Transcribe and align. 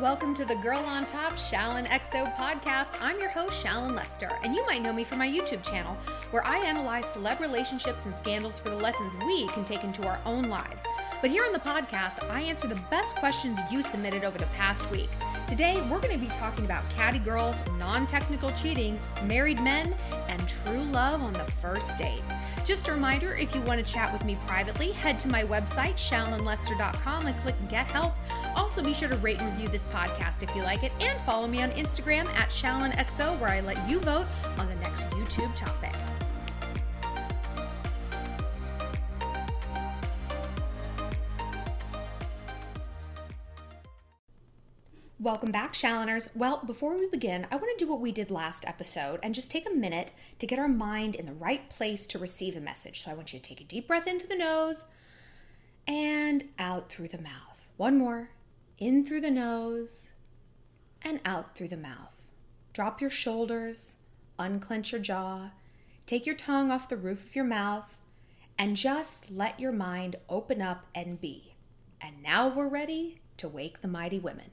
Welcome 0.00 0.32
to 0.36 0.46
the 0.46 0.54
Girl 0.54 0.78
on 0.78 1.04
Top 1.04 1.34
Shallon 1.34 1.86
XO 1.88 2.34
podcast. 2.36 2.88
I'm 3.02 3.20
your 3.20 3.28
host, 3.28 3.62
Shallon 3.62 3.94
Lester, 3.94 4.30
and 4.42 4.54
you 4.54 4.64
might 4.64 4.80
know 4.80 4.94
me 4.94 5.04
from 5.04 5.18
my 5.18 5.28
YouTube 5.28 5.62
channel, 5.62 5.94
where 6.30 6.42
I 6.46 6.56
analyze 6.56 7.04
celeb 7.04 7.38
relationships 7.38 8.06
and 8.06 8.16
scandals 8.16 8.58
for 8.58 8.70
the 8.70 8.76
lessons 8.76 9.12
we 9.26 9.46
can 9.48 9.62
take 9.62 9.84
into 9.84 10.08
our 10.08 10.18
own 10.24 10.44
lives. 10.44 10.84
But 11.20 11.30
here 11.30 11.44
on 11.44 11.52
the 11.52 11.58
podcast, 11.58 12.26
I 12.30 12.40
answer 12.40 12.66
the 12.66 12.80
best 12.90 13.16
questions 13.16 13.58
you 13.70 13.82
submitted 13.82 14.24
over 14.24 14.38
the 14.38 14.46
past 14.56 14.90
week. 14.90 15.10
Today, 15.46 15.82
we're 15.90 16.00
going 16.00 16.18
to 16.18 16.26
be 16.26 16.32
talking 16.32 16.64
about 16.64 16.88
catty 16.88 17.18
girls, 17.18 17.62
non 17.78 18.06
technical 18.06 18.50
cheating, 18.52 18.98
married 19.24 19.60
men, 19.60 19.94
and 20.28 20.48
true 20.48 20.82
love 20.84 21.20
on 21.22 21.34
the 21.34 21.44
first 21.60 21.98
date. 21.98 22.22
Just 22.70 22.86
a 22.86 22.92
reminder 22.92 23.34
if 23.34 23.52
you 23.52 23.60
want 23.62 23.84
to 23.84 23.92
chat 23.92 24.12
with 24.12 24.24
me 24.24 24.38
privately, 24.46 24.92
head 24.92 25.18
to 25.18 25.28
my 25.28 25.42
website, 25.42 25.94
shallonlester.com, 25.94 27.26
and 27.26 27.36
click 27.40 27.56
Get 27.68 27.86
Help. 27.86 28.14
Also, 28.54 28.80
be 28.80 28.94
sure 28.94 29.08
to 29.08 29.16
rate 29.16 29.40
and 29.40 29.50
review 29.50 29.66
this 29.66 29.86
podcast 29.86 30.44
if 30.44 30.54
you 30.54 30.62
like 30.62 30.84
it, 30.84 30.92
and 31.00 31.20
follow 31.22 31.48
me 31.48 31.62
on 31.62 31.72
Instagram 31.72 32.28
at 32.36 32.50
ShallonXO, 32.50 33.40
where 33.40 33.50
I 33.50 33.58
let 33.58 33.90
you 33.90 33.98
vote 33.98 34.28
on 34.56 34.68
the 34.68 34.76
next 34.76 35.10
YouTube 35.10 35.52
topic. 35.56 35.96
Welcome 45.30 45.52
back, 45.52 45.74
Shalloners. 45.74 46.34
Well, 46.34 46.60
before 46.66 46.98
we 46.98 47.06
begin, 47.06 47.46
I 47.52 47.54
want 47.54 47.78
to 47.78 47.84
do 47.84 47.88
what 47.88 48.00
we 48.00 48.10
did 48.10 48.32
last 48.32 48.64
episode 48.66 49.20
and 49.22 49.32
just 49.32 49.48
take 49.48 49.64
a 49.64 49.72
minute 49.72 50.10
to 50.40 50.46
get 50.46 50.58
our 50.58 50.66
mind 50.66 51.14
in 51.14 51.26
the 51.26 51.32
right 51.32 51.70
place 51.70 52.04
to 52.08 52.18
receive 52.18 52.56
a 52.56 52.60
message. 52.60 53.02
So 53.02 53.12
I 53.12 53.14
want 53.14 53.32
you 53.32 53.38
to 53.38 53.48
take 53.48 53.60
a 53.60 53.64
deep 53.64 53.86
breath 53.86 54.08
into 54.08 54.26
the 54.26 54.34
nose 54.34 54.86
and 55.86 56.46
out 56.58 56.88
through 56.88 57.06
the 57.06 57.22
mouth. 57.22 57.68
One 57.76 57.96
more. 57.96 58.30
In 58.78 59.04
through 59.04 59.20
the 59.20 59.30
nose 59.30 60.10
and 61.00 61.20
out 61.24 61.54
through 61.54 61.68
the 61.68 61.76
mouth. 61.76 62.26
Drop 62.72 63.00
your 63.00 63.08
shoulders, 63.08 63.98
unclench 64.36 64.90
your 64.90 65.00
jaw, 65.00 65.50
take 66.06 66.26
your 66.26 66.34
tongue 66.34 66.72
off 66.72 66.88
the 66.88 66.96
roof 66.96 67.22
of 67.22 67.36
your 67.36 67.44
mouth, 67.44 68.00
and 68.58 68.76
just 68.76 69.30
let 69.30 69.60
your 69.60 69.70
mind 69.70 70.16
open 70.28 70.60
up 70.60 70.86
and 70.92 71.20
be. 71.20 71.54
And 72.00 72.20
now 72.20 72.48
we're 72.48 72.66
ready 72.66 73.20
to 73.36 73.46
wake 73.46 73.80
the 73.80 73.86
mighty 73.86 74.18
women. 74.18 74.50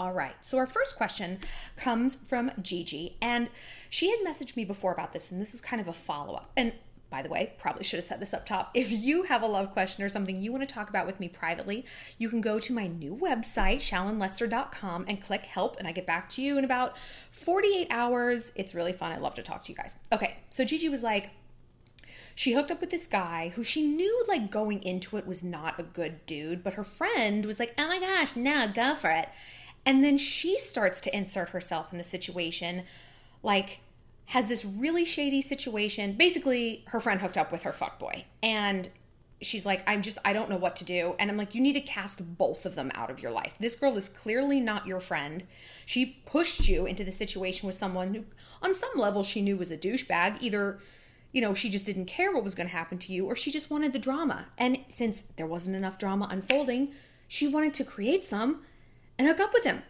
All 0.00 0.14
right. 0.14 0.34
So 0.40 0.56
our 0.56 0.66
first 0.66 0.96
question 0.96 1.40
comes 1.76 2.16
from 2.16 2.52
Gigi, 2.62 3.18
and 3.20 3.50
she 3.90 4.08
had 4.08 4.20
messaged 4.20 4.56
me 4.56 4.64
before 4.64 4.94
about 4.94 5.12
this, 5.12 5.30
and 5.30 5.38
this 5.38 5.52
is 5.52 5.60
kind 5.60 5.78
of 5.78 5.88
a 5.88 5.92
follow 5.92 6.36
up. 6.36 6.50
And 6.56 6.72
by 7.10 7.20
the 7.20 7.28
way, 7.28 7.52
probably 7.58 7.84
should 7.84 7.98
have 7.98 8.06
set 8.06 8.18
this 8.18 8.32
up 8.32 8.46
top. 8.46 8.70
If 8.72 8.90
you 8.90 9.24
have 9.24 9.42
a 9.42 9.46
love 9.46 9.72
question 9.72 10.02
or 10.02 10.08
something 10.08 10.40
you 10.40 10.52
want 10.52 10.66
to 10.66 10.74
talk 10.74 10.88
about 10.88 11.04
with 11.04 11.20
me 11.20 11.28
privately, 11.28 11.84
you 12.16 12.30
can 12.30 12.40
go 12.40 12.58
to 12.58 12.72
my 12.72 12.86
new 12.86 13.14
website, 13.14 13.80
shallonlester.com, 13.80 15.04
and 15.06 15.20
click 15.20 15.44
help, 15.44 15.76
and 15.78 15.86
I 15.86 15.92
get 15.92 16.06
back 16.06 16.30
to 16.30 16.40
you 16.40 16.56
in 16.56 16.64
about 16.64 16.96
48 17.30 17.88
hours. 17.90 18.54
It's 18.56 18.74
really 18.74 18.94
fun. 18.94 19.12
I 19.12 19.18
love 19.18 19.34
to 19.34 19.42
talk 19.42 19.64
to 19.64 19.72
you 19.72 19.76
guys. 19.76 19.98
Okay. 20.10 20.38
So 20.48 20.64
Gigi 20.64 20.88
was 20.88 21.02
like, 21.02 21.28
she 22.34 22.54
hooked 22.54 22.70
up 22.70 22.80
with 22.80 22.88
this 22.88 23.06
guy 23.06 23.52
who 23.54 23.62
she 23.62 23.86
knew 23.86 24.24
like 24.26 24.50
going 24.50 24.82
into 24.82 25.18
it 25.18 25.26
was 25.26 25.44
not 25.44 25.78
a 25.78 25.82
good 25.82 26.24
dude 26.24 26.62
but 26.64 26.74
her 26.74 26.84
friend 26.84 27.44
was 27.44 27.58
like 27.58 27.74
oh 27.76 27.86
my 27.86 27.98
gosh 27.98 28.36
no 28.36 28.66
go 28.68 28.94
for 28.94 29.10
it 29.10 29.28
and 29.84 30.04
then 30.04 30.18
she 30.18 30.58
starts 30.58 31.00
to 31.02 31.16
insert 31.16 31.50
herself 31.50 31.92
in 31.92 31.98
the 31.98 32.04
situation, 32.04 32.84
like, 33.42 33.80
has 34.26 34.48
this 34.48 34.64
really 34.64 35.04
shady 35.04 35.42
situation. 35.42 36.12
Basically, 36.12 36.84
her 36.88 37.00
friend 37.00 37.20
hooked 37.20 37.36
up 37.36 37.50
with 37.50 37.64
her 37.64 37.72
fuckboy. 37.72 38.24
And 38.42 38.88
she's 39.42 39.66
like, 39.66 39.82
I'm 39.88 40.02
just, 40.02 40.18
I 40.24 40.32
don't 40.32 40.50
know 40.50 40.56
what 40.56 40.76
to 40.76 40.84
do. 40.84 41.16
And 41.18 41.30
I'm 41.30 41.36
like, 41.36 41.54
you 41.54 41.60
need 41.60 41.72
to 41.72 41.80
cast 41.80 42.36
both 42.36 42.66
of 42.66 42.74
them 42.74 42.92
out 42.94 43.10
of 43.10 43.20
your 43.20 43.32
life. 43.32 43.56
This 43.58 43.74
girl 43.74 43.96
is 43.96 44.08
clearly 44.08 44.60
not 44.60 44.86
your 44.86 45.00
friend. 45.00 45.44
She 45.86 46.22
pushed 46.26 46.68
you 46.68 46.86
into 46.86 47.02
the 47.02 47.10
situation 47.10 47.66
with 47.66 47.74
someone 47.74 48.14
who, 48.14 48.24
on 48.62 48.74
some 48.74 48.90
level, 48.94 49.24
she 49.24 49.42
knew 49.42 49.56
was 49.56 49.70
a 49.72 49.76
douchebag. 49.76 50.40
Either, 50.40 50.78
you 51.32 51.40
know, 51.40 51.54
she 51.54 51.70
just 51.70 51.86
didn't 51.86 52.06
care 52.06 52.32
what 52.32 52.44
was 52.44 52.54
going 52.54 52.68
to 52.68 52.76
happen 52.76 52.98
to 52.98 53.12
you, 53.12 53.26
or 53.26 53.34
she 53.34 53.50
just 53.50 53.70
wanted 53.70 53.92
the 53.92 53.98
drama. 53.98 54.46
And 54.58 54.78
since 54.88 55.22
there 55.22 55.46
wasn't 55.46 55.76
enough 55.76 55.98
drama 55.98 56.28
unfolding, 56.30 56.92
she 57.26 57.48
wanted 57.48 57.74
to 57.74 57.84
create 57.84 58.22
some 58.22 58.62
and 59.20 59.28
hook 59.28 59.38
up 59.38 59.52
with 59.52 59.64
him. 59.64 59.82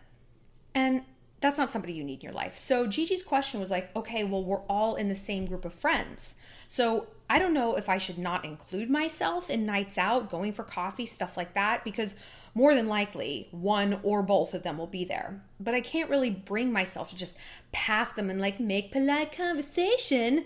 And 0.74 1.02
that's 1.40 1.56
not 1.56 1.70
somebody 1.70 1.92
you 1.92 2.02
need 2.02 2.18
in 2.18 2.24
your 2.24 2.32
life. 2.32 2.56
So 2.56 2.88
Gigi's 2.88 3.22
question 3.22 3.60
was 3.60 3.70
like, 3.70 3.94
okay, 3.94 4.24
well, 4.24 4.42
we're 4.42 4.62
all 4.62 4.96
in 4.96 5.08
the 5.08 5.14
same 5.14 5.46
group 5.46 5.64
of 5.64 5.72
friends. 5.72 6.34
So 6.66 7.06
I 7.30 7.38
don't 7.38 7.54
know 7.54 7.76
if 7.76 7.88
I 7.88 7.96
should 7.96 8.18
not 8.18 8.44
include 8.44 8.90
myself 8.90 9.48
in 9.48 9.64
nights 9.64 9.98
out, 9.98 10.30
going 10.30 10.52
for 10.52 10.64
coffee, 10.64 11.06
stuff 11.06 11.36
like 11.36 11.54
that, 11.54 11.84
because 11.84 12.16
more 12.56 12.74
than 12.74 12.88
likely 12.88 13.46
one 13.52 14.00
or 14.02 14.20
both 14.24 14.52
of 14.52 14.64
them 14.64 14.76
will 14.78 14.88
be 14.88 15.04
there. 15.04 15.44
But 15.60 15.74
I 15.74 15.80
can't 15.80 16.10
really 16.10 16.30
bring 16.30 16.72
myself 16.72 17.10
to 17.10 17.16
just 17.16 17.38
pass 17.70 18.10
them 18.10 18.30
and 18.30 18.40
like 18.40 18.58
make 18.58 18.90
polite 18.90 19.30
conversation. 19.30 20.44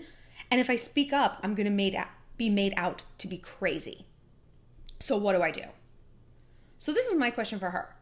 And 0.51 0.61
if 0.61 0.69
I 0.69 0.75
speak 0.75 1.11
up, 1.11 1.39
I'm 1.41 1.55
going 1.55 1.65
to 1.65 2.05
be 2.37 2.49
made 2.51 2.73
out 2.77 3.01
to 3.17 3.27
be 3.27 3.39
crazy. 3.39 4.05
So 4.99 5.17
what 5.17 5.35
do 5.35 5.41
I 5.41 5.49
do? 5.49 5.63
So 6.77 6.93
this 6.93 7.07
is 7.07 7.17
my 7.17 7.31
question 7.31 7.57
for 7.57 7.71
her. 7.71 7.94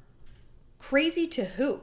Crazy 0.83 1.27
to 1.27 1.45
who? 1.45 1.79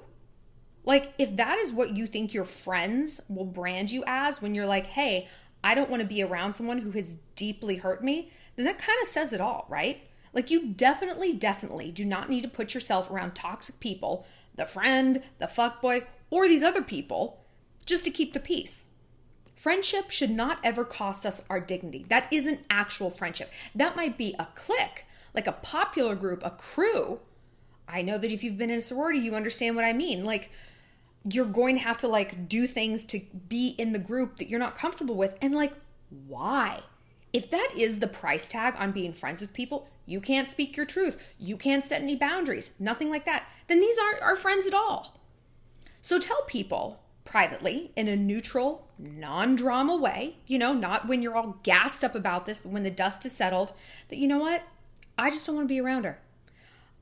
Like, 0.85 1.15
if 1.17 1.35
that 1.37 1.57
is 1.57 1.73
what 1.73 1.97
you 1.97 2.07
think 2.07 2.35
your 2.35 2.45
friends 2.45 3.23
will 3.31 3.47
brand 3.47 3.91
you 3.91 4.05
as 4.07 4.43
when 4.43 4.55
you're 4.55 4.67
like, 4.67 4.89
hey, 4.89 5.27
I 5.65 5.75
don't 5.75 5.89
want 5.89 6.03
to 6.03 6.07
be 6.07 6.23
around 6.23 6.53
someone 6.53 6.81
who 6.81 6.91
has 6.91 7.17
deeply 7.35 7.77
hurt 7.77 8.05
me, 8.05 8.31
then 8.57 8.67
that 8.67 8.79
kind 8.79 8.99
of 9.01 9.09
says 9.09 9.33
it 9.33 9.41
all, 9.41 9.65
right? 9.71 10.03
Like, 10.35 10.51
you 10.51 10.67
definitely, 10.75 11.33
definitely 11.33 11.91
do 11.91 12.05
not 12.05 12.29
need 12.29 12.43
to 12.43 12.49
put 12.49 12.75
yourself 12.75 13.11
around 13.11 13.35
toxic 13.35 13.81
people, 13.81 14.27
the 14.55 14.67
friend, 14.67 15.23
the 15.39 15.47
fuckboy, 15.47 16.05
or 16.29 16.47
these 16.47 16.63
other 16.63 16.83
people, 16.83 17.43
just 17.87 18.05
to 18.05 18.11
keep 18.11 18.35
the 18.35 18.39
peace. 18.39 18.85
Friendship 19.55 20.11
should 20.11 20.31
not 20.31 20.59
ever 20.63 20.85
cost 20.85 21.25
us 21.25 21.43
our 21.49 21.59
dignity. 21.59 22.05
That 22.11 22.31
isn't 22.31 22.67
actual 22.69 23.09
friendship. 23.09 23.51
That 23.75 23.97
might 23.97 24.19
be 24.19 24.37
a 24.39 24.49
clique, 24.55 25.07
like 25.35 25.47
a 25.47 25.53
popular 25.53 26.15
group, 26.15 26.45
a 26.45 26.51
crew, 26.51 27.21
I 27.91 28.03
know 28.03 28.19
that 28.19 28.31
if 28.31 28.45
you've 28.45 28.59
been 28.59 28.71
in 28.71 28.79
a 28.79 28.83
sorority, 28.83 29.19
you 29.19 29.35
understand 29.35 29.77
what 29.77 29.85
I 29.85 29.93
mean. 29.93 30.25
Like, 30.25 30.51
you're 31.29 31.47
going 31.47 31.77
to 31.77 31.83
have 31.83 31.99
to 31.99 32.09
like 32.09 32.49
do 32.49 32.67
things 32.67 33.05
to 33.07 33.21
be 33.49 33.75
in 33.79 33.93
the 33.93 33.99
group 33.99 34.37
that 34.37 34.49
you're 34.49 34.61
not 34.61 34.75
comfortable 34.75 35.17
with. 35.17 35.37
And 35.43 35.55
like, 35.55 35.73
why? 36.27 36.81
If 37.33 37.51
that 37.51 37.71
is 37.77 37.99
the 37.99 38.09
price 38.09 38.49
tag 38.49 38.75
on 38.79 38.93
being 38.93 39.13
friends 39.13 39.41
with 39.41 39.53
people, 39.53 39.89
you 40.07 40.21
can't 40.21 40.51
speak 40.51 40.77
your 40.77 40.87
truth, 40.87 41.35
you 41.39 41.57
can't 41.57 41.85
set 41.85 42.03
any 42.03 42.17
boundaries, 42.17 42.73
nothing 42.81 43.11
like 43.11 43.25
that, 43.27 43.47
then 43.69 43.81
these 43.81 43.97
aren't 43.99 44.23
our 44.23 44.35
friends 44.35 44.67
at 44.67 44.75
all. 44.75 45.17
So 46.03 46.19
tell 46.19 46.43
people 46.43 47.01
privately 47.25 47.93
in 47.95 48.09
a 48.09 48.17
neutral, 48.17 48.89
non 48.99 49.55
drama 49.55 49.95
way, 49.95 50.39
you 50.49 50.59
know, 50.59 50.73
not 50.73 51.07
when 51.07 51.23
you're 51.23 51.37
all 51.37 51.59
gassed 51.63 52.03
up 52.03 52.17
about 52.17 52.47
this, 52.47 52.61
but 52.61 52.73
when 52.73 52.83
the 52.83 52.91
dust 52.91 53.25
is 53.25 53.33
settled, 53.33 53.73
that 54.09 54.19
you 54.19 54.27
know 54.27 54.39
what? 54.39 54.65
I 55.17 55.31
just 55.31 55.47
don't 55.47 55.57
want 55.57 55.69
to 55.69 55.75
be 55.75 55.81
around 55.81 56.05
her. 56.05 56.19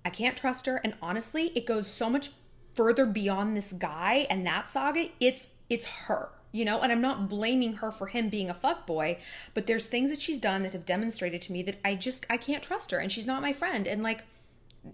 I 0.08 0.10
can't 0.10 0.38
trust 0.38 0.64
her. 0.64 0.80
And 0.82 0.94
honestly, 1.02 1.52
it 1.54 1.66
goes 1.66 1.86
so 1.86 2.08
much 2.08 2.30
further 2.74 3.04
beyond 3.04 3.54
this 3.54 3.74
guy 3.74 4.26
and 4.30 4.46
that 4.46 4.66
saga. 4.66 5.10
It's 5.20 5.50
it's 5.69 5.84
her 5.84 6.30
you 6.50 6.64
know? 6.64 6.80
And 6.80 6.91
i'm 6.91 7.02
not 7.02 7.28
blaming 7.28 7.74
her 7.74 7.92
for 7.92 8.06
him 8.06 8.30
being 8.30 8.48
a 8.48 8.54
fuck 8.54 8.86
boy 8.86 9.18
but 9.52 9.66
there's 9.66 9.88
things 9.88 10.08
that 10.08 10.22
she's 10.22 10.38
done 10.38 10.62
that 10.62 10.72
have 10.72 10.86
demonstrated 10.86 11.42
to 11.42 11.52
me 11.52 11.62
that 11.64 11.76
i 11.84 11.94
just 11.94 12.24
i 12.30 12.38
can't 12.38 12.62
trust 12.62 12.91
her 12.91 12.97
and 12.97 13.12
she's 13.12 13.26
not 13.26 13.42
my 13.42 13.52
friend. 13.52 13.86
And 13.86 14.02
like 14.02 14.24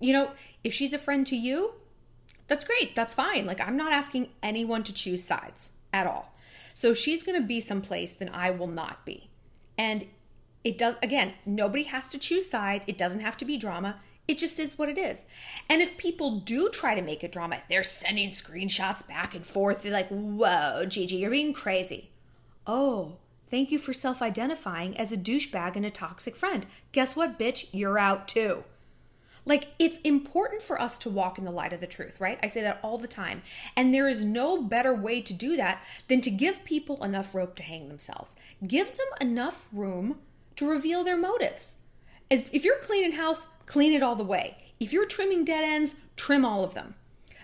you 0.00 0.12
know 0.12 0.32
if 0.64 0.72
she's 0.72 0.92
a 0.92 0.98
friend 0.98 1.24
to 1.28 1.36
you 1.36 1.74
that's 2.48 2.64
great. 2.64 2.96
That's 2.96 3.14
fine. 3.14 3.46
Like 3.46 3.60
i'm 3.64 3.76
not 3.76 3.92
asking 3.92 4.32
anyone 4.42 4.82
to 4.82 4.92
choose 4.92 5.22
sides 5.22 5.74
at 5.92 6.08
all. 6.08 6.34
So 6.74 6.92
she's 6.92 7.22
going 7.22 7.40
to 7.40 7.46
be 7.46 7.60
someplace 7.60 8.14
then 8.14 8.30
i 8.32 8.50
will 8.50 8.72
not 8.82 9.06
be. 9.06 9.30
And 9.78 10.06
it 10.64 10.76
does 10.76 10.96
again 11.04 11.34
nobody 11.46 11.84
has 11.84 12.08
to 12.08 12.18
choose 12.18 12.50
sides. 12.50 12.84
It 12.88 12.98
doesn't 12.98 13.20
have 13.20 13.36
to 13.36 13.44
be 13.44 13.56
drama 13.56 14.00
it 14.26 14.38
just 14.38 14.58
is 14.58 14.78
what 14.78 14.88
it 14.88 14.98
is. 14.98 15.26
And 15.68 15.82
if 15.82 15.98
people 15.98 16.40
do 16.40 16.70
try 16.70 16.94
to 16.94 17.02
make 17.02 17.22
a 17.22 17.28
drama, 17.28 17.62
they're 17.68 17.82
sending 17.82 18.30
screenshots 18.30 19.06
back 19.06 19.34
and 19.34 19.46
forth. 19.46 19.82
They're 19.82 19.92
like, 19.92 20.08
whoa, 20.08 20.84
Gigi, 20.86 21.16
you're 21.16 21.30
being 21.30 21.52
crazy. 21.52 22.10
Oh, 22.66 23.16
thank 23.48 23.70
you 23.70 23.78
for 23.78 23.92
self 23.92 24.22
identifying 24.22 24.96
as 24.96 25.12
a 25.12 25.18
douchebag 25.18 25.76
and 25.76 25.84
a 25.84 25.90
toxic 25.90 26.36
friend. 26.36 26.66
Guess 26.92 27.16
what, 27.16 27.38
bitch? 27.38 27.68
You're 27.72 27.98
out 27.98 28.26
too. 28.26 28.64
Like, 29.46 29.68
it's 29.78 29.98
important 29.98 30.62
for 30.62 30.80
us 30.80 30.96
to 30.98 31.10
walk 31.10 31.36
in 31.36 31.44
the 31.44 31.50
light 31.50 31.74
of 31.74 31.80
the 31.80 31.86
truth, 31.86 32.18
right? 32.18 32.38
I 32.42 32.46
say 32.46 32.62
that 32.62 32.80
all 32.82 32.96
the 32.96 33.06
time. 33.06 33.42
And 33.76 33.92
there 33.92 34.08
is 34.08 34.24
no 34.24 34.62
better 34.62 34.94
way 34.94 35.20
to 35.20 35.34
do 35.34 35.56
that 35.56 35.84
than 36.08 36.22
to 36.22 36.30
give 36.30 36.64
people 36.64 37.04
enough 37.04 37.34
rope 37.34 37.54
to 37.56 37.62
hang 37.62 37.88
themselves. 37.88 38.36
Give 38.66 38.96
them 38.96 39.06
enough 39.20 39.68
room 39.70 40.20
to 40.56 40.66
reveal 40.66 41.04
their 41.04 41.18
motives. 41.18 41.76
If 42.30 42.64
you're 42.64 42.78
cleaning 42.78 43.12
house, 43.12 43.48
clean 43.66 43.92
it 43.92 44.02
all 44.02 44.16
the 44.16 44.24
way. 44.24 44.56
If 44.80 44.92
you're 44.92 45.06
trimming 45.06 45.44
dead 45.44 45.64
ends, 45.64 45.96
trim 46.16 46.44
all 46.44 46.64
of 46.64 46.74
them. 46.74 46.94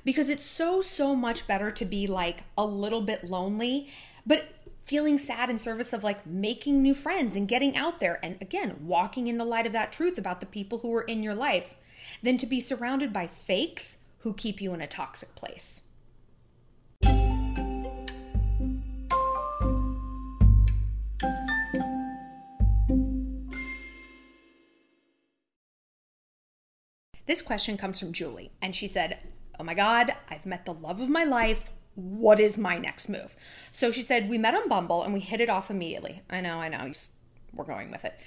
Because 0.05 0.29
it's 0.29 0.47
so, 0.47 0.81
so 0.81 1.15
much 1.15 1.47
better 1.47 1.71
to 1.71 1.85
be 1.85 2.07
like 2.07 2.43
a 2.57 2.67
little 2.67 3.03
bit 3.03 3.25
lonely, 3.25 3.89
but 4.27 4.47
feeling 4.85 5.19
sad 5.19 5.51
in 5.51 5.59
service 5.59 5.93
of 5.93 6.03
like 6.03 6.27
making 6.27 6.83
new 6.83 6.95
friends 6.95 7.37
and 7.37 7.47
getting 7.47 7.77
out 7.77 8.01
there 8.01 8.19
and 8.25 8.37
again, 8.41 8.77
walking 8.81 9.29
in 9.29 9.39
the 9.39 9.45
light 9.45 9.67
of 9.67 9.73
that 9.73 9.93
truth 9.93 10.19
about 10.19 10.41
the 10.41 10.47
people 10.47 10.79
who 10.79 10.93
are 10.95 11.03
in 11.03 11.23
your 11.23 11.35
life 11.35 11.77
than 12.23 12.37
to 12.37 12.47
be 12.47 12.61
surrounded 12.61 13.13
by 13.13 13.27
fakes 13.27 13.99
who 14.21 14.35
keep 14.35 14.61
you 14.61 14.75
in 14.75 14.81
a 14.81 14.87
toxic 14.87 15.35
place. 15.35 15.85
This 27.31 27.43
question 27.43 27.77
comes 27.77 28.01
from 28.01 28.13
Julie, 28.13 28.51
and 28.61 28.75
she 28.75 28.89
said, 28.89 29.21
Oh 29.57 29.63
my 29.63 29.75
God, 29.75 30.11
I've 30.29 30.47
met 30.47 30.67
the 30.67 30.75
love 30.75 31.01
of 31.01 31.09
my 31.09 31.23
life. 31.23 31.71
What 31.95 32.41
is 32.41 32.59
my 32.59 32.77
next 32.77 33.09
move? 33.09 33.37
So 33.71 33.93
she 33.93 34.03
said, 34.03 34.29
We 34.29 34.37
met 34.37 34.57
on 34.57 34.69
Bumble 34.69 35.05
and 35.05 35.15
we 35.15 35.21
hit 35.21 35.41
it 35.41 35.49
off 35.49 35.71
immediately. 35.71 36.23
I 36.29 36.41
know, 36.41 36.59
I 36.61 36.67
know, 36.67 36.91
we're 37.53 37.67
going 37.67 37.93
with 37.93 38.05
it. 38.05 38.19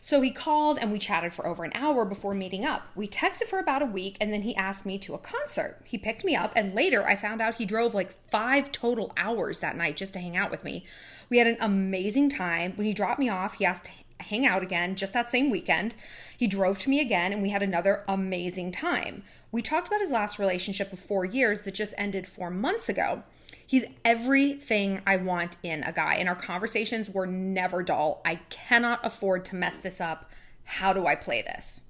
So 0.00 0.22
he 0.22 0.30
called 0.30 0.78
and 0.78 0.90
we 0.90 0.98
chatted 0.98 1.34
for 1.34 1.46
over 1.46 1.64
an 1.64 1.72
hour 1.74 2.06
before 2.06 2.32
meeting 2.32 2.64
up. 2.64 2.88
We 2.94 3.06
texted 3.06 3.44
for 3.44 3.58
about 3.58 3.82
a 3.82 3.84
week 3.84 4.16
and 4.22 4.32
then 4.32 4.40
he 4.40 4.56
asked 4.56 4.86
me 4.86 4.98
to 5.00 5.12
a 5.12 5.18
concert. 5.18 5.82
He 5.84 5.98
picked 5.98 6.24
me 6.24 6.34
up 6.34 6.52
and 6.56 6.74
later 6.74 7.06
I 7.06 7.16
found 7.16 7.42
out 7.42 7.56
he 7.56 7.66
drove 7.66 7.92
like 7.92 8.30
five 8.30 8.72
total 8.72 9.12
hours 9.18 9.60
that 9.60 9.76
night 9.76 9.98
just 9.98 10.14
to 10.14 10.18
hang 10.18 10.38
out 10.38 10.50
with 10.50 10.64
me. 10.64 10.86
We 11.28 11.36
had 11.36 11.46
an 11.46 11.58
amazing 11.60 12.30
time. 12.30 12.72
When 12.76 12.86
he 12.86 12.94
dropped 12.94 13.20
me 13.20 13.28
off, 13.28 13.56
he 13.56 13.66
asked 13.66 13.90
hang 14.20 14.46
out 14.46 14.62
again 14.62 14.96
just 14.96 15.12
that 15.12 15.30
same 15.30 15.50
weekend. 15.50 15.94
He 16.36 16.46
drove 16.46 16.78
to 16.80 16.90
me 16.90 17.00
again 17.00 17.32
and 17.32 17.42
we 17.42 17.50
had 17.50 17.62
another 17.62 18.04
amazing 18.08 18.72
time. 18.72 19.22
We 19.52 19.62
talked 19.62 19.88
about 19.88 20.00
his 20.00 20.10
last 20.10 20.38
relationship 20.38 20.92
of 20.92 20.98
four 20.98 21.24
years 21.24 21.62
that 21.62 21.74
just 21.74 21.94
ended 21.98 22.26
four 22.26 22.50
months 22.50 22.88
ago. 22.88 23.24
He's 23.66 23.84
everything 24.04 25.00
I 25.06 25.16
want 25.16 25.56
in 25.62 25.84
a 25.84 25.92
guy, 25.92 26.16
and 26.16 26.28
our 26.28 26.34
conversations 26.34 27.08
were 27.08 27.26
never 27.26 27.84
dull. 27.84 28.20
I 28.24 28.36
cannot 28.48 29.06
afford 29.06 29.44
to 29.46 29.54
mess 29.54 29.78
this 29.78 30.00
up. 30.00 30.30
How 30.64 30.92
do 30.92 31.06
I 31.06 31.14
play 31.14 31.42
this? 31.42 31.84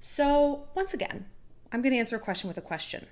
So, 0.00 0.64
once 0.74 0.92
again, 0.92 1.26
I'm 1.70 1.80
going 1.80 1.92
to 1.92 1.98
answer 1.98 2.16
a 2.16 2.20
question 2.20 2.48
with 2.48 2.58
a 2.58 2.60
question. 2.60 3.06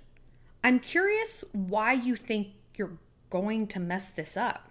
I'm 0.64 0.78
curious 0.80 1.44
why 1.52 1.92
you 1.92 2.16
think 2.16 2.48
you're 2.74 2.98
going 3.30 3.68
to 3.68 3.80
mess 3.80 4.10
this 4.10 4.36
up. 4.36 4.68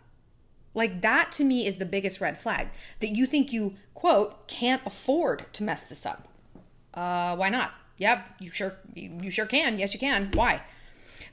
Like, 0.73 1.01
that 1.01 1.31
to 1.33 1.43
me 1.43 1.65
is 1.67 1.75
the 1.75 1.85
biggest 1.85 2.21
red 2.21 2.37
flag 2.37 2.69
that 2.99 3.09
you 3.09 3.25
think 3.25 3.51
you, 3.51 3.75
quote, 3.93 4.47
can't 4.47 4.81
afford 4.85 5.51
to 5.53 5.63
mess 5.63 5.83
this 5.83 6.05
up. 6.05 6.27
Uh, 6.93 7.35
why 7.35 7.49
not? 7.49 7.73
Yep, 7.97 8.25
you 8.39 8.51
sure 8.51 8.75
you, 8.95 9.29
sure 9.29 9.45
can. 9.45 9.77
Yes, 9.77 9.93
you 9.93 9.99
can. 9.99 10.31
Why? 10.33 10.61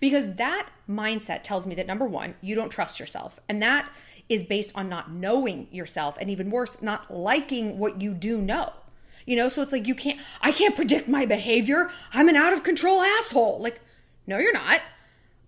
Because 0.01 0.35
that 0.35 0.69
mindset 0.89 1.43
tells 1.43 1.67
me 1.67 1.75
that 1.77 1.87
number 1.87 2.05
one, 2.05 2.35
you 2.41 2.55
don't 2.55 2.71
trust 2.71 3.01
yourself. 3.01 3.41
And 3.49 3.63
that 3.63 3.91
is 4.29 4.43
based 4.43 4.77
on 4.77 4.89
not 4.89 5.11
knowing 5.11 5.69
yourself 5.73 6.19
and 6.21 6.29
even 6.31 6.51
worse, 6.51 6.83
not 6.83 7.11
liking 7.11 7.79
what 7.79 8.01
you 8.03 8.13
do 8.13 8.41
know. 8.41 8.73
You 9.25 9.37
know, 9.37 9.49
so 9.49 9.63
it's 9.63 9.73
like 9.73 9.87
you 9.87 9.95
can't, 9.95 10.21
I 10.41 10.53
can't 10.53 10.77
predict 10.77 11.09
my 11.09 11.27
behavior. 11.27 11.91
I'm 12.13 12.29
an 12.29 12.37
out 12.37 12.53
of 12.53 12.63
control 12.63 13.01
asshole. 13.01 13.61
Like, 13.61 13.81
no, 14.27 14.39
you're 14.39 14.53
not. 14.53 14.81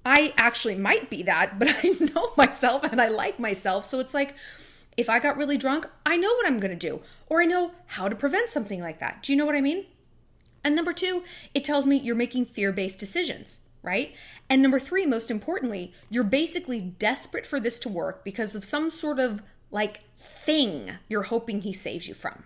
I 0.04 0.32
actually 0.36 0.76
might 0.76 1.10
be 1.10 1.22
that, 1.24 1.58
but 1.58 1.68
I 1.84 1.88
know 2.14 2.32
myself 2.36 2.84
and 2.84 3.00
I 3.00 3.08
like 3.08 3.38
myself. 3.38 3.84
So 3.84 4.00
it's 4.00 4.14
like, 4.14 4.34
if 4.96 5.08
I 5.08 5.18
got 5.18 5.36
really 5.36 5.56
drunk, 5.56 5.86
I 6.04 6.16
know 6.16 6.32
what 6.34 6.46
I'm 6.46 6.60
going 6.60 6.76
to 6.76 6.88
do, 6.88 7.00
or 7.28 7.40
I 7.40 7.46
know 7.46 7.72
how 7.86 8.08
to 8.08 8.16
prevent 8.16 8.50
something 8.50 8.80
like 8.80 8.98
that. 8.98 9.22
Do 9.22 9.32
you 9.32 9.38
know 9.38 9.46
what 9.46 9.54
I 9.54 9.60
mean? 9.60 9.86
And 10.62 10.76
number 10.76 10.92
two, 10.92 11.24
it 11.54 11.64
tells 11.64 11.86
me 11.86 11.96
you're 11.96 12.14
making 12.14 12.46
fear 12.46 12.72
based 12.72 12.98
decisions 12.98 13.60
right? 13.82 14.14
And 14.48 14.62
number 14.62 14.78
three, 14.78 15.06
most 15.06 15.30
importantly, 15.30 15.92
you're 16.08 16.24
basically 16.24 16.80
desperate 16.80 17.46
for 17.46 17.60
this 17.60 17.78
to 17.80 17.88
work 17.88 18.24
because 18.24 18.54
of 18.54 18.64
some 18.64 18.90
sort 18.90 19.18
of 19.18 19.42
like 19.70 20.00
thing 20.18 20.92
you're 21.08 21.22
hoping 21.22 21.62
he 21.62 21.72
saves 21.72 22.08
you 22.08 22.14
from. 22.14 22.44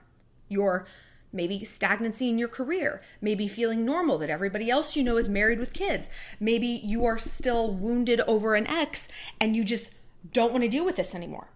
Your 0.48 0.86
maybe 1.34 1.64
stagnancy 1.64 2.30
in 2.30 2.38
your 2.38 2.48
career, 2.48 3.02
maybe 3.20 3.48
feeling 3.48 3.84
normal 3.84 4.18
that 4.18 4.30
everybody 4.30 4.70
else 4.70 4.96
you 4.96 5.02
know 5.02 5.16
is 5.16 5.28
married 5.28 5.58
with 5.58 5.72
kids, 5.72 6.08
maybe 6.40 6.66
you 6.66 7.04
are 7.04 7.18
still 7.18 7.72
wounded 7.72 8.20
over 8.22 8.54
an 8.54 8.66
ex 8.66 9.08
and 9.40 9.54
you 9.56 9.64
just 9.64 9.94
don't 10.32 10.52
want 10.52 10.64
to 10.64 10.70
deal 10.70 10.84
with 10.84 10.96
this 10.96 11.14
anymore. 11.14 11.48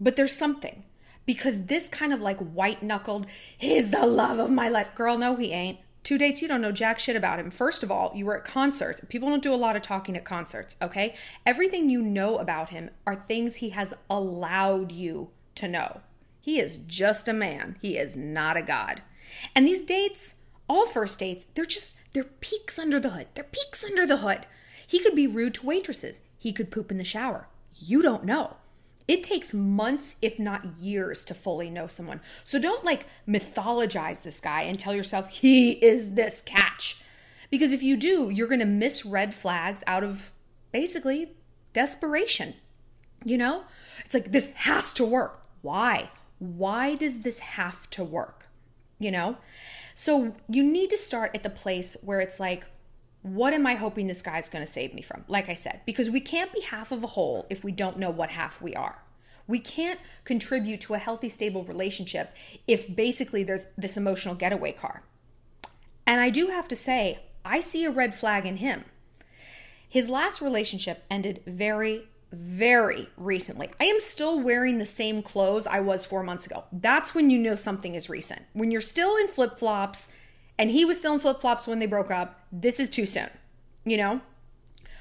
But 0.00 0.16
there's 0.16 0.36
something 0.36 0.84
because 1.26 1.66
this 1.66 1.88
kind 1.88 2.12
of 2.12 2.20
like 2.20 2.38
white 2.38 2.82
knuckled, 2.82 3.26
he's 3.56 3.90
the 3.90 4.06
love 4.06 4.38
of 4.38 4.50
my 4.50 4.68
life. 4.68 4.94
Girl, 4.94 5.16
no, 5.16 5.36
he 5.36 5.52
ain't. 5.52 5.78
Two 6.02 6.18
dates, 6.18 6.42
you 6.42 6.48
don't 6.48 6.60
know 6.60 6.72
jack 6.72 6.98
shit 6.98 7.14
about 7.14 7.38
him. 7.38 7.50
First 7.50 7.84
of 7.84 7.90
all, 7.90 8.10
you 8.14 8.26
were 8.26 8.36
at 8.36 8.44
concerts. 8.44 9.00
People 9.08 9.28
don't 9.28 9.42
do 9.42 9.54
a 9.54 9.56
lot 9.56 9.76
of 9.76 9.82
talking 9.82 10.16
at 10.16 10.24
concerts, 10.24 10.74
okay? 10.82 11.14
Everything 11.46 11.88
you 11.88 12.02
know 12.02 12.38
about 12.38 12.70
him 12.70 12.90
are 13.06 13.14
things 13.14 13.56
he 13.56 13.70
has 13.70 13.94
allowed 14.10 14.90
you 14.90 15.30
to 15.54 15.68
know. 15.68 16.00
He 16.40 16.58
is 16.58 16.78
just 16.78 17.28
a 17.28 17.32
man, 17.32 17.76
he 17.80 17.96
is 17.96 18.16
not 18.16 18.56
a 18.56 18.62
god. 18.62 19.02
And 19.54 19.66
these 19.66 19.84
dates, 19.84 20.36
all 20.68 20.86
first 20.86 21.18
dates, 21.18 21.46
they're 21.54 21.64
just, 21.64 21.94
they're 22.12 22.24
peeks 22.24 22.78
under 22.78 23.00
the 23.00 23.10
hood. 23.10 23.28
They're 23.34 23.44
peeks 23.44 23.84
under 23.84 24.06
the 24.06 24.18
hood. 24.18 24.46
He 24.86 24.98
could 24.98 25.14
be 25.14 25.26
rude 25.26 25.54
to 25.54 25.66
waitresses, 25.66 26.20
he 26.38 26.52
could 26.52 26.70
poop 26.70 26.90
in 26.90 26.98
the 26.98 27.04
shower. 27.04 27.48
You 27.74 28.02
don't 28.02 28.24
know. 28.24 28.56
It 29.08 29.24
takes 29.24 29.52
months, 29.52 30.16
if 30.22 30.38
not 30.38 30.76
years, 30.78 31.24
to 31.26 31.34
fully 31.34 31.70
know 31.70 31.86
someone. 31.86 32.20
So 32.44 32.58
don't 32.58 32.84
like 32.84 33.06
mythologize 33.26 34.22
this 34.22 34.40
guy 34.40 34.62
and 34.62 34.78
tell 34.78 34.94
yourself 34.94 35.28
he 35.28 35.72
is 35.84 36.14
this 36.14 36.40
catch. 36.40 37.02
Because 37.50 37.72
if 37.72 37.82
you 37.82 37.96
do, 37.96 38.30
you're 38.30 38.48
going 38.48 38.60
to 38.60 38.66
miss 38.66 39.04
red 39.04 39.34
flags 39.34 39.82
out 39.86 40.04
of 40.04 40.32
basically 40.72 41.32
desperation. 41.72 42.54
You 43.24 43.38
know? 43.38 43.64
It's 44.04 44.14
like 44.14 44.32
this 44.32 44.52
has 44.54 44.92
to 44.94 45.04
work. 45.04 45.42
Why? 45.62 46.10
Why 46.38 46.94
does 46.94 47.20
this 47.20 47.40
have 47.40 47.90
to 47.90 48.04
work? 48.04 48.41
You 49.02 49.10
know? 49.10 49.36
So 49.94 50.34
you 50.48 50.64
need 50.64 50.90
to 50.90 50.96
start 50.96 51.32
at 51.34 51.42
the 51.42 51.50
place 51.50 51.96
where 52.02 52.20
it's 52.20 52.40
like, 52.40 52.66
what 53.22 53.54
am 53.54 53.66
I 53.66 53.74
hoping 53.74 54.06
this 54.06 54.22
guy's 54.22 54.48
going 54.48 54.64
to 54.64 54.70
save 54.70 54.94
me 54.94 55.02
from? 55.02 55.24
Like 55.28 55.48
I 55.48 55.54
said, 55.54 55.80
because 55.86 56.10
we 56.10 56.20
can't 56.20 56.52
be 56.52 56.60
half 56.60 56.92
of 56.92 57.04
a 57.04 57.08
whole 57.08 57.46
if 57.50 57.62
we 57.62 57.72
don't 57.72 57.98
know 57.98 58.10
what 58.10 58.30
half 58.30 58.60
we 58.60 58.74
are. 58.74 59.02
We 59.46 59.58
can't 59.58 60.00
contribute 60.24 60.80
to 60.82 60.94
a 60.94 60.98
healthy, 60.98 61.28
stable 61.28 61.64
relationship 61.64 62.34
if 62.66 62.94
basically 62.94 63.44
there's 63.44 63.66
this 63.76 63.96
emotional 63.96 64.34
getaway 64.34 64.72
car. 64.72 65.02
And 66.06 66.20
I 66.20 66.30
do 66.30 66.48
have 66.48 66.68
to 66.68 66.76
say, 66.76 67.20
I 67.44 67.60
see 67.60 67.84
a 67.84 67.90
red 67.90 68.14
flag 68.14 68.46
in 68.46 68.56
him. 68.56 68.84
His 69.88 70.08
last 70.08 70.40
relationship 70.40 71.04
ended 71.10 71.42
very, 71.46 72.08
very 72.32 73.08
recently. 73.16 73.70
I 73.78 73.84
am 73.84 74.00
still 74.00 74.40
wearing 74.40 74.78
the 74.78 74.86
same 74.86 75.22
clothes 75.22 75.66
I 75.66 75.80
was 75.80 76.04
four 76.04 76.22
months 76.22 76.46
ago. 76.46 76.64
That's 76.72 77.14
when 77.14 77.30
you 77.30 77.38
know 77.38 77.54
something 77.54 77.94
is 77.94 78.08
recent. 78.08 78.42
When 78.54 78.70
you're 78.70 78.80
still 78.80 79.16
in 79.16 79.28
flip 79.28 79.58
flops 79.58 80.08
and 80.58 80.70
he 80.70 80.84
was 80.84 80.98
still 80.98 81.14
in 81.14 81.20
flip 81.20 81.40
flops 81.40 81.66
when 81.66 81.78
they 81.78 81.86
broke 81.86 82.10
up, 82.10 82.40
this 82.50 82.80
is 82.80 82.88
too 82.88 83.06
soon, 83.06 83.28
you 83.84 83.96
know? 83.96 84.20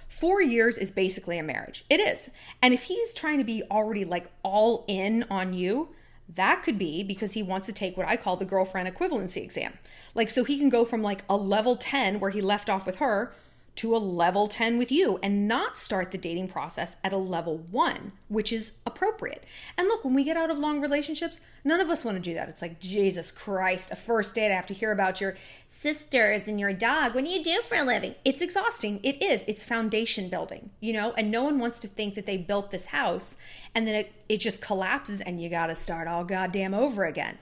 Four 0.10 0.41
years 0.41 0.77
is 0.77 0.91
basically 0.91 1.39
a 1.39 1.44
marriage. 1.44 1.86
It 1.89 2.01
is. 2.01 2.29
And 2.62 2.74
if 2.74 2.84
he's 2.84 3.13
trying 3.13 3.38
to 3.38 3.46
be 3.46 3.63
already 3.72 4.03
like 4.03 4.29
all 4.44 4.84
in 4.89 5.25
on 5.29 5.53
you, 5.53 5.89
that 6.36 6.63
could 6.63 6.77
be 6.77 7.01
because 7.01 7.34
he 7.34 7.44
wants 7.44 7.67
to 7.67 7.74
take 7.74 7.96
what 7.96 8.08
I 8.08 8.17
call 8.17 8.36
the 8.36 8.46
girlfriend 8.46 8.94
equivalency 8.94 9.41
exam. 9.41 9.74
Like, 10.13 10.29
so 10.29 10.44
he 10.44 10.60
can 10.60 10.70
go 10.70 10.84
from 10.84 11.01
like 11.01 11.24
a 11.29 11.38
level 11.38 11.77
10 11.77 12.20
where 12.20 12.32
he 12.32 12.41
left 12.41 12.70
off 12.70 12.86
with 12.86 12.98
her 12.98 13.34
to 13.78 13.96
a 13.96 13.98
level 13.98 14.48
10 14.48 14.78
with 14.78 14.92
you 14.92 15.18
and 15.24 15.48
not 15.48 15.78
start 15.78 16.12
the 16.12 16.18
dating 16.18 16.48
process 16.48 16.98
at 17.04 17.13
a 17.13 17.18
level 17.18 17.60
one, 17.72 18.12
which 18.28 18.51
is 18.51 18.74
appropriate. 18.86 19.44
And 19.78 19.88
look, 19.88 20.04
when 20.04 20.13
we 20.13 20.24
get 20.24 20.38
out 20.38 20.51
of 20.51 20.60
long 20.60 20.82
relationships, 20.82 21.40
none 21.63 21.80
of 21.80 21.90
us 21.90 22.04
want 22.04 22.18
to 22.18 22.22
do 22.22 22.34
that. 22.34 22.50
It's 22.50 22.62
like, 22.62 22.80
Jesus 22.80 23.32
Christ, 23.32 23.92
a 23.92 23.96
first 23.96 24.36
date, 24.36 24.51
I 24.51 24.56
have 24.56 24.68
to 24.68 24.74
hear 24.74 24.92
about 24.92 25.22
your 25.22 25.36
sisters 25.70 26.48
and 26.48 26.60
your 26.60 26.74
dog. 26.74 27.16
What 27.16 27.25
do 27.25 27.32
you 27.32 27.44
do 27.44 27.62
for 27.63 27.75
a 27.75 27.84
living? 27.84 28.13
It's 28.24 28.42
exhausting. 28.42 29.00
It 29.01 29.22
is. 29.24 29.44
It's 29.48 29.66
foundation 29.66 30.30
building, 30.30 30.70
you 30.80 30.94
know, 30.94 31.13
and 31.18 31.32
no 31.32 31.44
one 31.44 31.58
wants 31.58 31.80
to 31.80 31.88
think 31.88 32.13
that 32.16 32.28
they 32.28 32.38
built 32.38 32.70
this 32.70 32.88
house 32.88 33.38
and 33.74 33.88
then 33.88 33.96
it, 33.96 34.13
it 34.30 34.38
just 34.42 34.62
collapses 34.62 35.22
and 35.22 35.42
you 35.42 35.50
got 35.50 35.68
to 35.68 35.75
start 35.75 36.08
all 36.08 36.24
goddamn 36.24 36.74
over 36.74 37.06
again. 37.06 37.40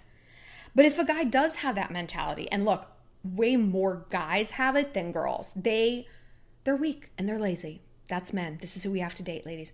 But 0.74 0.86
if 0.86 1.00
a 1.00 1.04
guy 1.04 1.26
does 1.26 1.58
have 1.58 1.76
that 1.76 1.92
mentality, 1.92 2.50
and 2.52 2.64
look, 2.64 2.88
way 3.24 3.58
more 3.58 4.06
guys 4.10 4.52
have 4.52 4.76
it 4.76 4.94
than 4.94 5.12
girls, 5.12 5.54
they 5.56 6.08
they're 6.64 6.76
weak 6.76 7.12
and 7.18 7.28
they're 7.28 7.40
lazy. 7.40 7.82
That's 8.08 8.34
men. 8.34 8.58
This 8.62 8.76
is 8.76 8.84
who 8.84 8.92
we 8.92 9.00
have 9.00 9.16
to 9.16 9.24
date, 9.24 9.46
ladies. 9.46 9.74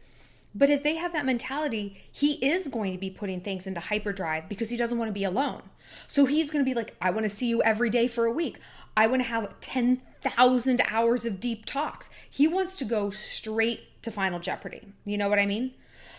But 0.58 0.70
if 0.70 0.84
they 0.84 0.96
have 0.96 1.12
that 1.12 1.25
mentality, 1.25 2.01
he 2.10 2.34
is 2.36 2.70
going 2.70 2.94
to 2.94 2.98
be 2.98 3.10
putting 3.10 3.42
things 3.42 3.68
into 3.68 3.82
hyperdrive 3.82 4.48
because 4.48 4.70
he 4.70 4.77
doesn't 4.77 4.98
want 4.98 5.10
to 5.10 5.13
be 5.13 5.25
alone. 5.25 5.62
So 6.08 6.25
he's 6.25 6.50
going 6.50 6.63
to 6.63 6.70
be 6.70 6.74
like, 6.74 6.96
I 7.01 7.12
want 7.12 7.25
to 7.25 7.30
see 7.30 7.48
you 7.48 7.62
every 7.62 7.89
day 7.89 8.08
for 8.08 8.25
a 8.25 8.32
week. 8.32 8.60
I 8.96 9.08
want 9.08 9.22
to 9.22 9.27
have 9.27 9.60
10,000 9.60 10.82
hours 10.88 11.25
of 11.25 11.42
deep 11.42 11.65
talks. 11.65 12.10
He 12.30 12.48
wants 12.48 12.77
to 12.77 12.86
go 12.86 13.10
straight 13.10 14.01
to 14.04 14.12
Final 14.12 14.39
Jeopardy. 14.39 14.94
You 15.04 15.18
know 15.18 15.27
what 15.27 15.39
I 15.39 15.46
mean? 15.46 15.74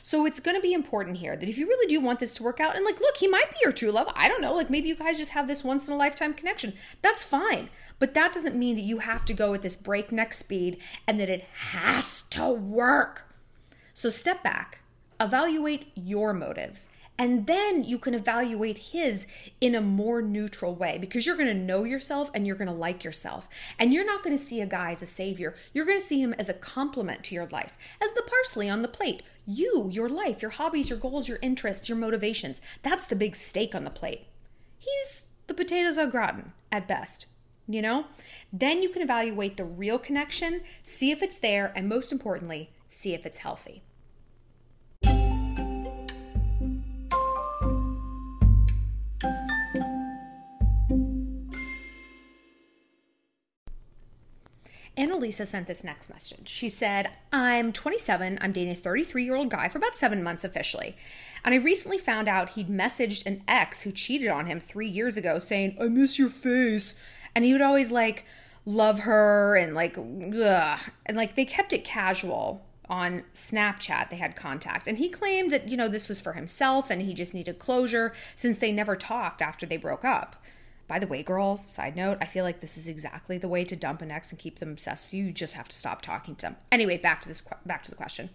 So 0.06 0.24
it's 0.24 0.38
going 0.38 0.56
to 0.56 0.62
be 0.62 0.72
important 0.72 1.16
here 1.16 1.34
that 1.34 1.48
if 1.48 1.58
you 1.58 1.66
really 1.66 1.88
do 1.88 1.98
want 1.98 2.20
this 2.20 2.32
to 2.34 2.44
work 2.44 2.60
out, 2.60 2.76
and 2.76 2.84
like, 2.84 3.00
look, 3.00 3.16
he 3.16 3.26
might 3.26 3.50
be 3.50 3.56
your 3.60 3.72
true 3.72 3.90
love. 3.90 4.06
I 4.14 4.28
don't 4.28 4.40
know. 4.40 4.54
Like, 4.54 4.70
maybe 4.70 4.86
you 4.86 4.94
guys 4.94 5.18
just 5.18 5.32
have 5.32 5.48
this 5.48 5.64
once 5.64 5.88
in 5.88 5.94
a 5.94 5.96
lifetime 5.96 6.32
connection. 6.32 6.74
That's 7.02 7.24
fine. 7.24 7.70
But 7.98 8.14
that 8.14 8.32
doesn't 8.32 8.54
mean 8.54 8.76
that 8.76 8.82
you 8.82 8.98
have 8.98 9.24
to 9.24 9.34
go 9.34 9.52
at 9.52 9.62
this 9.62 9.74
breakneck 9.74 10.32
speed 10.32 10.80
and 11.08 11.18
that 11.18 11.28
it 11.28 11.42
has 11.54 12.22
to 12.22 12.48
work. 12.48 13.24
So 13.94 14.08
step 14.08 14.44
back, 14.44 14.78
evaluate 15.20 15.90
your 15.96 16.32
motives, 16.32 16.86
And 17.18 17.46
then 17.46 17.84
you 17.84 17.98
can 17.98 18.14
evaluate 18.14 18.78
his 18.78 19.26
in 19.60 19.74
a 19.74 19.80
more 19.80 20.20
neutral 20.20 20.74
way 20.74 20.98
because 20.98 21.24
you're 21.24 21.36
going 21.36 21.48
to 21.48 21.54
know 21.54 21.84
yourself 21.84 22.30
and 22.34 22.46
you're 22.46 22.56
going 22.56 22.68
to 22.68 22.74
like 22.74 23.04
yourself. 23.04 23.48
And 23.78 23.92
you're 23.92 24.04
not 24.04 24.22
going 24.22 24.36
to 24.36 24.42
see 24.42 24.60
a 24.60 24.66
guy 24.66 24.90
as 24.90 25.02
a 25.02 25.06
savior. 25.06 25.54
You're 25.72 25.86
going 25.86 25.98
to 25.98 26.04
see 26.04 26.20
him 26.20 26.34
as 26.34 26.48
a 26.48 26.54
complement 26.54 27.24
to 27.24 27.34
your 27.34 27.46
life, 27.46 27.78
as 28.02 28.12
the 28.12 28.22
parsley 28.22 28.68
on 28.68 28.82
the 28.82 28.88
plate. 28.88 29.22
You, 29.46 29.88
your 29.90 30.08
life, 30.08 30.42
your 30.42 30.50
hobbies, 30.52 30.90
your 30.90 30.98
goals, 30.98 31.28
your 31.28 31.38
interests, 31.40 31.88
your 31.88 31.98
motivations. 31.98 32.60
That's 32.82 33.06
the 33.06 33.16
big 33.16 33.36
steak 33.36 33.74
on 33.74 33.84
the 33.84 33.90
plate. 33.90 34.26
He's 34.78 35.26
the 35.46 35.54
potatoes 35.54 35.98
au 35.98 36.06
gratin 36.08 36.52
at 36.70 36.88
best 36.88 37.26
you 37.68 37.82
know? 37.82 38.06
Then 38.52 38.82
you 38.82 38.88
can 38.88 39.02
evaluate 39.02 39.56
the 39.56 39.64
real 39.64 39.98
connection, 39.98 40.62
see 40.82 41.10
if 41.10 41.22
it's 41.22 41.38
there, 41.38 41.72
and 41.74 41.88
most 41.88 42.12
importantly, 42.12 42.70
see 42.88 43.14
if 43.14 43.26
it's 43.26 43.38
healthy. 43.38 43.82
Annalisa 55.16 55.46
sent 55.46 55.66
this 55.66 55.84
next 55.84 56.10
message. 56.10 56.48
She 56.48 56.68
said, 56.68 57.10
I'm 57.32 57.72
27. 57.72 58.38
I'm 58.40 58.52
dating 58.52 58.72
a 58.72 58.76
33 58.76 59.24
year 59.24 59.34
old 59.34 59.50
guy 59.50 59.68
for 59.68 59.78
about 59.78 59.96
seven 59.96 60.22
months 60.22 60.44
officially. 60.44 60.96
And 61.44 61.54
I 61.54 61.58
recently 61.58 61.98
found 61.98 62.28
out 62.28 62.50
he'd 62.50 62.68
messaged 62.68 63.26
an 63.26 63.42
ex 63.48 63.82
who 63.82 63.92
cheated 63.92 64.28
on 64.28 64.46
him 64.46 64.60
three 64.60 64.88
years 64.88 65.16
ago 65.16 65.38
saying, 65.38 65.76
I 65.80 65.88
miss 65.88 66.18
your 66.18 66.28
face. 66.28 66.94
And 67.34 67.44
he 67.44 67.52
would 67.52 67.62
always 67.62 67.90
like 67.90 68.24
love 68.64 69.00
her 69.00 69.56
and 69.56 69.74
like, 69.74 69.96
ugh. 69.96 70.80
And 71.06 71.16
like 71.16 71.36
they 71.36 71.44
kept 71.44 71.72
it 71.72 71.84
casual 71.84 72.64
on 72.88 73.24
Snapchat. 73.32 74.10
They 74.10 74.16
had 74.16 74.36
contact. 74.36 74.86
And 74.86 74.98
he 74.98 75.08
claimed 75.08 75.50
that, 75.52 75.68
you 75.68 75.76
know, 75.76 75.88
this 75.88 76.08
was 76.08 76.20
for 76.20 76.34
himself 76.34 76.90
and 76.90 77.02
he 77.02 77.14
just 77.14 77.34
needed 77.34 77.58
closure 77.58 78.12
since 78.34 78.58
they 78.58 78.72
never 78.72 78.96
talked 78.96 79.42
after 79.42 79.66
they 79.66 79.76
broke 79.76 80.04
up. 80.04 80.36
By 80.88 80.98
the 81.00 81.06
way, 81.06 81.22
girls, 81.22 81.66
side 81.66 81.96
note, 81.96 82.18
I 82.20 82.26
feel 82.26 82.44
like 82.44 82.60
this 82.60 82.78
is 82.78 82.86
exactly 82.86 83.38
the 83.38 83.48
way 83.48 83.64
to 83.64 83.74
dump 83.74 84.02
an 84.02 84.10
ex 84.10 84.30
and 84.30 84.38
keep 84.38 84.60
them 84.60 84.70
obsessed 84.70 85.06
with 85.06 85.14
you. 85.14 85.24
You 85.24 85.32
just 85.32 85.54
have 85.54 85.68
to 85.68 85.76
stop 85.76 86.00
talking 86.00 86.36
to 86.36 86.42
them. 86.42 86.56
Anyway, 86.70 86.96
back 86.96 87.20
to 87.22 87.28
this 87.28 87.42
back 87.64 87.82
to 87.84 87.90
the 87.90 87.96
question. 87.96 88.30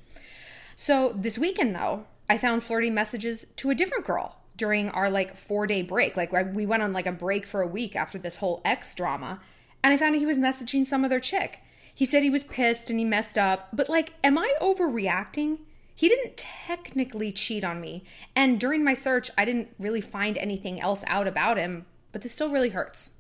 So, 0.76 1.14
this 1.16 1.40
weekend 1.40 1.76
though, 1.76 2.06
I 2.30 2.38
found 2.38 2.64
flirty 2.64 2.90
messages 2.90 3.46
to 3.58 3.70
a 3.70 3.76
different 3.76 4.06
girl 4.06 4.38
during 4.58 4.90
our 4.90 5.10
like 5.10 5.36
4-day 5.36 5.84
break. 5.84 6.18
Like 6.18 6.32
we 6.54 6.66
went 6.66 6.84
on 6.84 6.94
like 6.94 7.08
a 7.08 7.12
break 7.12 7.46
for 7.46 7.62
a 7.62 7.68
week 7.68 7.96
after 7.96 8.18
this 8.18 8.38
whole 8.38 8.62
ex 8.66 8.94
drama, 8.96 9.40
and 9.84 9.94
I 9.94 9.98
found 9.98 10.16
he 10.16 10.26
was 10.26 10.40
messaging 10.40 10.86
some 10.86 11.06
other 11.06 11.20
chick. 11.20 11.60
He 11.94 12.06
said 12.06 12.24
he 12.24 12.30
was 12.30 12.44
pissed 12.44 12.90
and 12.90 13.00
he 13.00 13.06
messed 13.06 13.38
up, 13.38 13.70
but 13.72 13.90
like 13.90 14.14
am 14.24 14.38
I 14.38 14.54
overreacting? 14.62 15.60
He 15.94 16.10
didn't 16.10 16.36
technically 16.36 17.32
cheat 17.32 17.64
on 17.64 17.80
me, 17.80 18.04
and 18.36 18.60
during 18.60 18.84
my 18.84 18.94
search, 18.94 19.30
I 19.38 19.46
didn't 19.46 19.74
really 19.80 20.02
find 20.02 20.38
anything 20.38 20.82
else 20.82 21.04
out 21.08 21.28
about 21.28 21.58
him 21.58 21.86
but 22.12 22.22
this 22.22 22.32
still 22.32 22.50
really 22.50 22.70
hurts. 22.70 23.12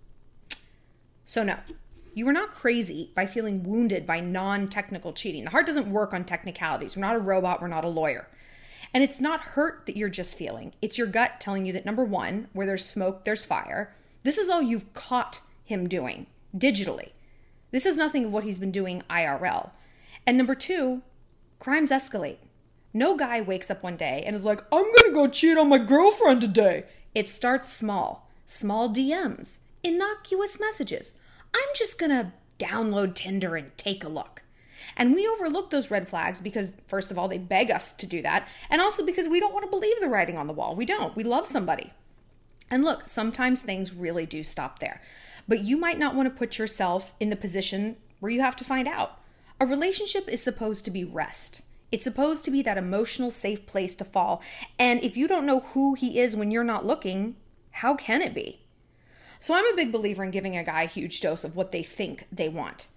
So, 1.25 1.43
no, 1.43 1.57
you 2.13 2.27
are 2.27 2.33
not 2.33 2.51
crazy 2.51 3.11
by 3.15 3.25
feeling 3.25 3.63
wounded 3.63 4.05
by 4.05 4.19
non 4.19 4.67
technical 4.67 5.13
cheating. 5.13 5.45
The 5.45 5.51
heart 5.51 5.65
doesn't 5.65 5.87
work 5.87 6.13
on 6.13 6.25
technicalities. 6.25 6.95
We're 6.95 7.01
not 7.01 7.15
a 7.15 7.19
robot, 7.19 7.61
we're 7.61 7.67
not 7.67 7.85
a 7.85 7.89
lawyer. 7.89 8.27
And 8.93 9.03
it's 9.03 9.21
not 9.21 9.41
hurt 9.41 9.85
that 9.85 9.95
you're 9.95 10.09
just 10.09 10.37
feeling, 10.37 10.73
it's 10.81 10.97
your 10.97 11.07
gut 11.07 11.39
telling 11.39 11.65
you 11.65 11.71
that 11.73 11.85
number 11.85 12.03
one, 12.03 12.49
where 12.51 12.67
there's 12.67 12.83
smoke, 12.83 13.23
there's 13.23 13.45
fire. 13.45 13.93
This 14.23 14.37
is 14.37 14.49
all 14.49 14.61
you've 14.61 14.93
caught 14.93 15.41
him 15.63 15.87
doing 15.87 16.27
digitally. 16.55 17.11
This 17.71 17.85
is 17.85 17.95
nothing 17.95 18.25
of 18.25 18.31
what 18.33 18.43
he's 18.43 18.57
been 18.57 18.71
doing 18.71 19.03
IRL. 19.09 19.71
And 20.27 20.37
number 20.37 20.53
two, 20.53 21.01
crimes 21.59 21.91
escalate. 21.91 22.37
No 22.93 23.15
guy 23.15 23.39
wakes 23.39 23.71
up 23.71 23.81
one 23.81 23.95
day 23.95 24.23
and 24.25 24.35
is 24.35 24.43
like, 24.43 24.61
I'm 24.71 24.83
gonna 24.83 25.13
go 25.13 25.29
cheat 25.29 25.57
on 25.57 25.69
my 25.69 25.77
girlfriend 25.77 26.41
today. 26.41 26.83
It 27.15 27.29
starts 27.29 27.71
small 27.71 28.29
small 28.51 28.89
DMs, 28.89 29.59
innocuous 29.81 30.59
messages. 30.59 31.13
I'm 31.55 31.69
just 31.73 31.97
gonna 31.97 32.33
download 32.59 33.15
Tinder 33.15 33.55
and 33.55 33.75
take 33.77 34.03
a 34.03 34.09
look. 34.09 34.43
And 34.97 35.15
we 35.15 35.25
overlook 35.25 35.69
those 35.69 35.89
red 35.89 36.09
flags 36.09 36.41
because, 36.41 36.75
first 36.85 37.11
of 37.11 37.17
all, 37.17 37.29
they 37.29 37.37
beg 37.37 37.71
us 37.71 37.93
to 37.93 38.05
do 38.05 38.21
that, 38.23 38.47
and 38.69 38.81
also 38.81 39.05
because 39.05 39.29
we 39.29 39.39
don't 39.39 39.53
want 39.53 39.63
to 39.63 39.69
believe 39.69 39.99
the 40.01 40.09
writing 40.09 40.37
on 40.37 40.47
the 40.47 40.53
wall. 40.53 40.75
We 40.75 40.85
don't. 40.85 41.15
We 41.15 41.23
love 41.23 41.47
somebody. 41.47 41.93
And 42.69 42.83
look, 42.83 43.07
sometimes 43.07 43.61
things 43.61 43.93
really 43.93 44.25
do 44.25 44.43
stop 44.43 44.79
there. 44.79 45.01
But 45.47 45.63
you 45.63 45.77
might 45.77 45.97
not 45.97 46.15
want 46.15 46.27
to 46.27 46.37
put 46.37 46.57
yourself 46.57 47.13
in 47.19 47.29
the 47.29 47.35
position 47.37 47.95
where 48.19 48.31
you 48.31 48.41
have 48.41 48.57
to 48.57 48.65
find 48.65 48.87
out. 48.87 49.17
A 49.61 49.65
relationship 49.65 50.27
is 50.27 50.43
supposed 50.43 50.83
to 50.85 50.91
be 50.91 51.05
rest. 51.05 51.61
It's 51.91 52.03
supposed 52.03 52.43
to 52.45 52.51
be 52.51 52.61
that 52.63 52.77
emotional, 52.77 53.31
safe 53.31 53.65
place 53.65 53.95
to 53.95 54.05
fall. 54.05 54.41
And 54.77 55.03
if 55.03 55.15
you 55.15 55.27
don't 55.27 55.45
know 55.45 55.61
who 55.61 55.93
he 55.93 56.19
is 56.19 56.35
when 56.35 56.51
you're 56.51 56.63
not 56.63 56.85
looking, 56.85 57.35
how 57.71 57.95
can 57.95 58.21
it 58.21 58.33
be? 58.33 58.61
So 59.39 59.55
I'm 59.55 59.65
a 59.65 59.75
big 59.75 59.91
believer 59.91 60.23
in 60.23 60.31
giving 60.31 60.55
a 60.55 60.63
guy 60.63 60.83
a 60.83 60.87
huge 60.87 61.19
dose 61.19 61.43
of 61.43 61.55
what 61.55 61.71
they 61.71 61.83
think 61.83 62.27
they 62.31 62.47
want. 62.47 62.89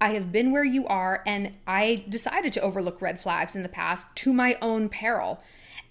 I 0.00 0.08
have 0.08 0.32
been 0.32 0.50
where 0.50 0.64
you 0.64 0.84
are, 0.88 1.22
and 1.24 1.52
I 1.64 2.04
decided 2.08 2.52
to 2.54 2.60
overlook 2.60 3.00
red 3.00 3.20
flags 3.20 3.54
in 3.54 3.62
the 3.62 3.68
past 3.68 4.16
to 4.16 4.32
my 4.32 4.58
own 4.60 4.88
peril. 4.88 5.40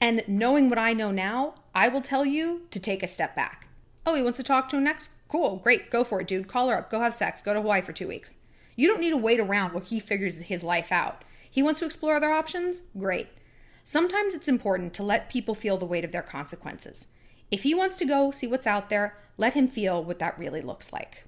And 0.02 0.24
knowing 0.28 0.68
what 0.68 0.78
I 0.78 0.92
know 0.92 1.12
now, 1.12 1.56
I 1.74 1.88
will 1.88 2.02
tell 2.02 2.26
you 2.26 2.64
to 2.72 2.80
take 2.80 3.04
a 3.04 3.08
step 3.08 3.38
back. 3.38 3.68
Oh, 4.06 4.16
he 4.16 4.22
wants 4.22 4.38
to 4.38 4.44
talk 4.44 4.68
to 4.70 4.78
him 4.78 4.84
next? 4.84 5.12
Cool, 5.30 5.58
great, 5.58 5.90
go 5.90 6.04
for 6.04 6.20
it, 6.20 6.28
dude. 6.28 6.50
Call 6.50 6.68
her 6.68 6.78
up, 6.78 6.90
go 6.90 7.00
have 7.00 7.14
sex, 7.14 7.42
go 7.42 7.54
to 7.54 7.62
Hawaii 7.62 7.82
for 7.82 7.94
two 7.94 8.08
weeks. 8.10 8.36
You 8.76 8.88
don't 8.88 9.00
need 9.00 9.12
to 9.12 9.18
wait 9.18 9.40
around 9.40 9.74
while 9.74 9.84
he 9.84 10.00
figures 10.00 10.40
his 10.40 10.64
life 10.64 10.92
out. 10.92 11.24
He 11.50 11.64
wants 11.64 11.80
to 11.80 11.86
explore 11.86 12.16
other 12.16 12.32
options? 12.32 12.82
Great. 12.98 13.30
Sometimes 13.84 14.34
it's 14.34 14.48
important 14.48 14.94
to 14.96 15.04
let 15.04 15.30
people 15.30 15.56
feel 15.56 15.78
the 15.78 15.86
weight 15.86 16.04
of 16.04 16.12
their 16.12 16.22
consequences. 16.22 17.08
If 17.52 17.64
he 17.64 17.76
wants 17.76 17.98
to 17.98 18.06
go 18.06 18.32
see 18.32 18.48
what's 18.48 18.66
out 18.66 18.90
there, 18.90 19.14
let 19.38 19.56
him 19.56 19.68
feel 19.68 20.02
what 20.02 20.20
that 20.20 20.40
really 20.40 20.62
looks 20.62 20.94
like. 20.94 21.26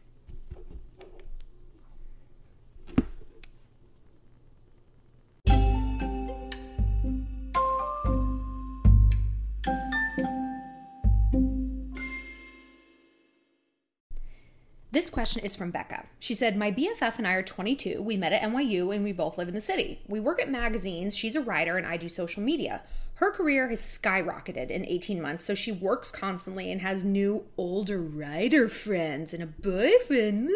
This 14.91 15.09
question 15.09 15.43
is 15.43 15.55
from 15.55 15.71
Becca. 15.71 16.05
She 16.19 16.35
said, 16.35 16.55
My 16.55 16.71
BFF 16.71 17.17
and 17.17 17.27
I 17.27 17.33
are 17.33 17.43
22. 17.43 18.01
We 18.01 18.15
met 18.15 18.31
at 18.31 18.43
NYU 18.43 18.95
and 18.95 19.03
we 19.03 19.11
both 19.11 19.37
live 19.39 19.47
in 19.47 19.55
the 19.55 19.59
city. 19.59 19.99
We 20.07 20.19
work 20.19 20.39
at 20.39 20.49
magazines. 20.49 21.17
She's 21.17 21.35
a 21.35 21.41
writer 21.41 21.77
and 21.77 21.85
I 21.87 21.97
do 21.97 22.07
social 22.07 22.43
media. 22.43 22.83
Her 23.15 23.31
career 23.31 23.69
has 23.69 23.79
skyrocketed 23.81 24.69
in 24.69 24.85
18 24.87 25.21
months, 25.21 25.43
so 25.43 25.53
she 25.53 25.71
works 25.71 26.11
constantly 26.11 26.71
and 26.71 26.81
has 26.81 27.03
new 27.03 27.45
older 27.57 27.99
writer 27.99 28.67
friends 28.67 29.33
and 29.33 29.43
a 29.43 29.47
boyfriend. 29.47 30.49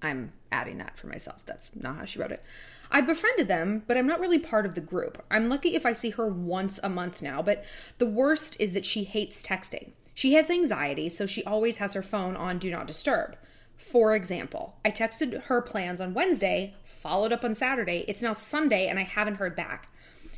I'm 0.00 0.32
adding 0.50 0.78
that 0.78 0.96
for 0.96 1.08
myself. 1.08 1.44
That's 1.44 1.76
not 1.76 1.96
how 1.96 2.04
she 2.04 2.18
wrote 2.18 2.32
it. 2.32 2.42
I 2.90 3.02
befriended 3.02 3.48
them, 3.48 3.82
but 3.86 3.98
I'm 3.98 4.06
not 4.06 4.20
really 4.20 4.38
part 4.38 4.64
of 4.64 4.74
the 4.74 4.80
group. 4.80 5.22
I'm 5.30 5.50
lucky 5.50 5.74
if 5.74 5.84
I 5.84 5.92
see 5.92 6.10
her 6.10 6.26
once 6.26 6.80
a 6.82 6.88
month 6.88 7.20
now, 7.22 7.42
but 7.42 7.64
the 7.98 8.06
worst 8.06 8.58
is 8.60 8.72
that 8.72 8.86
she 8.86 9.04
hates 9.04 9.42
texting. 9.42 9.90
She 10.14 10.34
has 10.34 10.50
anxiety, 10.50 11.08
so 11.10 11.26
she 11.26 11.44
always 11.44 11.78
has 11.78 11.92
her 11.92 12.02
phone 12.02 12.34
on 12.34 12.58
Do 12.58 12.70
Not 12.70 12.86
Disturb. 12.86 13.36
For 13.76 14.16
example, 14.16 14.76
I 14.84 14.90
texted 14.90 15.44
her 15.44 15.60
plans 15.60 16.00
on 16.00 16.14
Wednesday, 16.14 16.74
followed 16.84 17.32
up 17.32 17.44
on 17.44 17.54
Saturday. 17.54 18.04
It's 18.08 18.22
now 18.22 18.32
Sunday, 18.32 18.88
and 18.88 18.98
I 18.98 19.02
haven't 19.02 19.36
heard 19.36 19.54
back. 19.54 19.88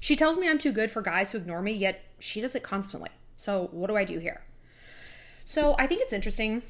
She 0.00 0.16
tells 0.16 0.38
me 0.38 0.48
I'm 0.48 0.58
too 0.58 0.72
good 0.72 0.90
for 0.90 1.02
guys 1.02 1.30
who 1.30 1.38
ignore 1.38 1.62
me, 1.62 1.72
yet 1.72 2.02
she 2.18 2.40
does 2.40 2.54
it 2.54 2.62
constantly. 2.62 3.10
So, 3.36 3.68
what 3.72 3.86
do 3.86 3.96
I 3.96 4.04
do 4.04 4.18
here? 4.18 4.42
So, 5.44 5.76
I 5.78 5.86
think 5.86 6.00
it's 6.02 6.12
interesting 6.12 6.62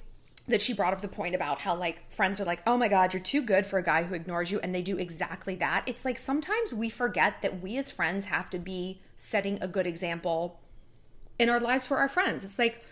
that 0.49 0.61
she 0.61 0.75
brought 0.75 0.93
up 0.93 1.01
the 1.01 1.09
point 1.09 1.35
about 1.35 1.61
how 1.61 1.77
like 1.77 2.11
friends 2.11 2.41
are 2.41 2.45
like, 2.45 2.63
"Oh 2.67 2.77
my 2.77 2.89
god, 2.89 3.15
you're 3.15 3.23
too 3.23 3.43
good 3.43 3.65
for 3.65 3.79
a 3.79 3.83
guy 3.85 4.03
who 4.03 4.15
ignores 4.15 4.51
you," 4.51 4.59
and 4.61 4.75
they 4.75 4.83
do 4.83 4.99
exactly 4.99 5.55
that. 5.57 5.85
It's 5.87 6.05
like 6.05 6.19
sometimes 6.19 6.75
we 6.75 6.91
forget 6.91 7.41
that 7.43 7.63
we 7.63 7.79
as 7.79 7.91
friends 7.91 8.27
have 8.27 8.51
to 8.51 8.59
be 8.59 9.01
setting 9.17 9.59
a 9.63 9.69
good 9.69 9.87
example 9.87 10.61
in 11.39 11.49
our 11.49 11.61
lives 11.61 11.87
for 11.87 11.99
our 11.99 12.09
friends. 12.09 12.45
It's 12.45 12.59
like 12.59 12.85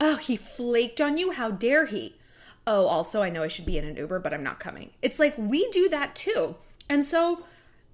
Oh, 0.00 0.16
he 0.16 0.36
flaked 0.36 1.00
on 1.00 1.18
you. 1.18 1.32
How 1.32 1.50
dare 1.50 1.86
he? 1.86 2.16
Oh, 2.66 2.86
also, 2.86 3.22
I 3.22 3.30
know 3.30 3.42
I 3.42 3.48
should 3.48 3.66
be 3.66 3.78
in 3.78 3.84
an 3.84 3.96
Uber, 3.96 4.18
but 4.20 4.32
I'm 4.32 4.42
not 4.42 4.58
coming. 4.58 4.90
It's 5.02 5.18
like 5.18 5.36
we 5.36 5.68
do 5.70 5.88
that 5.90 6.16
too. 6.16 6.56
And 6.88 7.04
so 7.04 7.44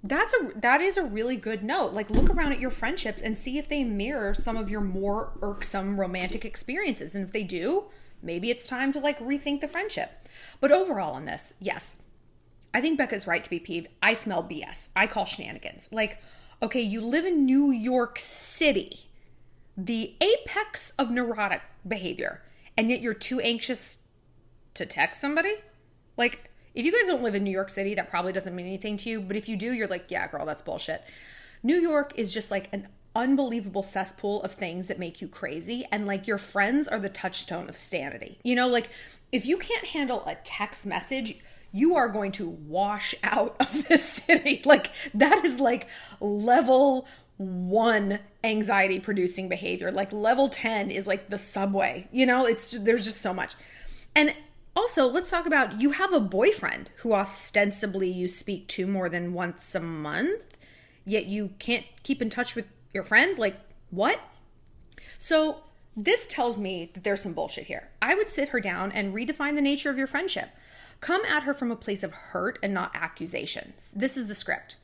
that's 0.02 0.34
a 0.34 0.52
that 0.56 0.80
is 0.80 0.96
a 0.96 1.04
really 1.04 1.36
good 1.36 1.62
note. 1.62 1.92
Like 1.92 2.10
look 2.10 2.30
around 2.30 2.52
at 2.52 2.60
your 2.60 2.70
friendships 2.70 3.20
and 3.20 3.36
see 3.36 3.58
if 3.58 3.68
they 3.68 3.84
mirror 3.84 4.34
some 4.34 4.56
of 4.56 4.70
your 4.70 4.80
more 4.80 5.32
irksome 5.42 6.00
romantic 6.00 6.44
experiences. 6.44 7.14
And 7.14 7.24
if 7.24 7.32
they 7.32 7.44
do, 7.44 7.84
maybe 8.22 8.50
it's 8.50 8.66
time 8.66 8.92
to 8.92 8.98
like 8.98 9.18
rethink 9.18 9.60
the 9.60 9.68
friendship. 9.68 10.28
But 10.60 10.72
overall 10.72 11.14
on 11.14 11.26
this, 11.26 11.54
yes. 11.60 12.02
I 12.72 12.80
think 12.80 12.98
Becca's 12.98 13.26
right 13.26 13.42
to 13.42 13.50
be 13.50 13.58
peeved. 13.58 13.88
I 14.00 14.12
smell 14.14 14.44
BS. 14.44 14.90
I 14.94 15.08
call 15.08 15.24
shenanigans. 15.24 15.88
Like, 15.92 16.18
okay, 16.62 16.80
you 16.80 17.00
live 17.00 17.24
in 17.24 17.44
New 17.44 17.70
York 17.72 18.18
City 18.18 19.10
the 19.76 20.14
apex 20.20 20.90
of 20.98 21.10
neurotic 21.10 21.62
behavior, 21.86 22.42
and 22.76 22.90
yet 22.90 23.00
you're 23.00 23.14
too 23.14 23.40
anxious 23.40 24.06
to 24.74 24.84
text 24.86 25.20
somebody? 25.20 25.54
Like, 26.16 26.49
if 26.74 26.84
you 26.84 26.92
guys 26.92 27.06
don't 27.06 27.22
live 27.22 27.34
in 27.34 27.44
New 27.44 27.50
York 27.50 27.68
City, 27.68 27.94
that 27.94 28.10
probably 28.10 28.32
doesn't 28.32 28.54
mean 28.54 28.66
anything 28.66 28.96
to 28.98 29.10
you. 29.10 29.20
But 29.20 29.36
if 29.36 29.48
you 29.48 29.56
do, 29.56 29.72
you're 29.72 29.88
like, 29.88 30.10
yeah, 30.10 30.26
girl, 30.28 30.46
that's 30.46 30.62
bullshit. 30.62 31.04
New 31.62 31.76
York 31.76 32.12
is 32.16 32.32
just 32.32 32.50
like 32.50 32.68
an 32.72 32.88
unbelievable 33.14 33.82
cesspool 33.82 34.42
of 34.42 34.52
things 34.52 34.86
that 34.86 34.98
make 34.98 35.20
you 35.20 35.26
crazy 35.26 35.84
and 35.90 36.06
like 36.06 36.28
your 36.28 36.38
friends 36.38 36.86
are 36.86 36.98
the 36.98 37.08
touchstone 37.08 37.68
of 37.68 37.74
sanity. 37.74 38.38
You 38.44 38.54
know, 38.54 38.68
like 38.68 38.88
if 39.32 39.46
you 39.46 39.58
can't 39.58 39.84
handle 39.84 40.24
a 40.26 40.36
text 40.44 40.86
message, 40.86 41.38
you 41.72 41.96
are 41.96 42.08
going 42.08 42.32
to 42.32 42.48
wash 42.48 43.14
out 43.24 43.56
of 43.60 43.88
this 43.88 44.04
city. 44.04 44.62
Like 44.64 44.90
that 45.14 45.44
is 45.44 45.58
like 45.58 45.88
level 46.20 47.06
1 47.38 48.18
anxiety 48.44 49.00
producing 49.00 49.48
behavior. 49.48 49.90
Like 49.90 50.12
level 50.12 50.48
10 50.48 50.90
is 50.90 51.06
like 51.06 51.30
the 51.30 51.38
subway. 51.38 52.06
You 52.12 52.26
know, 52.26 52.46
it's 52.46 52.70
just, 52.70 52.84
there's 52.84 53.04
just 53.04 53.20
so 53.20 53.34
much. 53.34 53.54
And 54.14 54.34
also, 54.76 55.08
let's 55.08 55.30
talk 55.30 55.46
about 55.46 55.80
you 55.80 55.92
have 55.92 56.12
a 56.12 56.20
boyfriend 56.20 56.92
who 56.98 57.12
ostensibly 57.12 58.08
you 58.08 58.28
speak 58.28 58.68
to 58.68 58.86
more 58.86 59.08
than 59.08 59.32
once 59.32 59.74
a 59.74 59.80
month, 59.80 60.58
yet 61.04 61.26
you 61.26 61.50
can't 61.58 61.84
keep 62.02 62.22
in 62.22 62.30
touch 62.30 62.54
with 62.54 62.66
your 62.94 63.02
friend? 63.02 63.38
Like, 63.38 63.56
what? 63.90 64.20
So, 65.18 65.58
this 65.96 66.26
tells 66.26 66.58
me 66.58 66.90
that 66.94 67.02
there's 67.02 67.20
some 67.20 67.34
bullshit 67.34 67.66
here. 67.66 67.90
I 68.00 68.14
would 68.14 68.28
sit 68.28 68.50
her 68.50 68.60
down 68.60 68.92
and 68.92 69.14
redefine 69.14 69.56
the 69.56 69.60
nature 69.60 69.90
of 69.90 69.98
your 69.98 70.06
friendship. 70.06 70.48
Come 71.00 71.24
at 71.24 71.42
her 71.42 71.54
from 71.54 71.70
a 71.70 71.76
place 71.76 72.02
of 72.02 72.12
hurt 72.12 72.58
and 72.62 72.72
not 72.72 72.92
accusations. 72.94 73.92
This 73.96 74.16
is 74.16 74.28
the 74.28 74.34
script. 74.34 74.76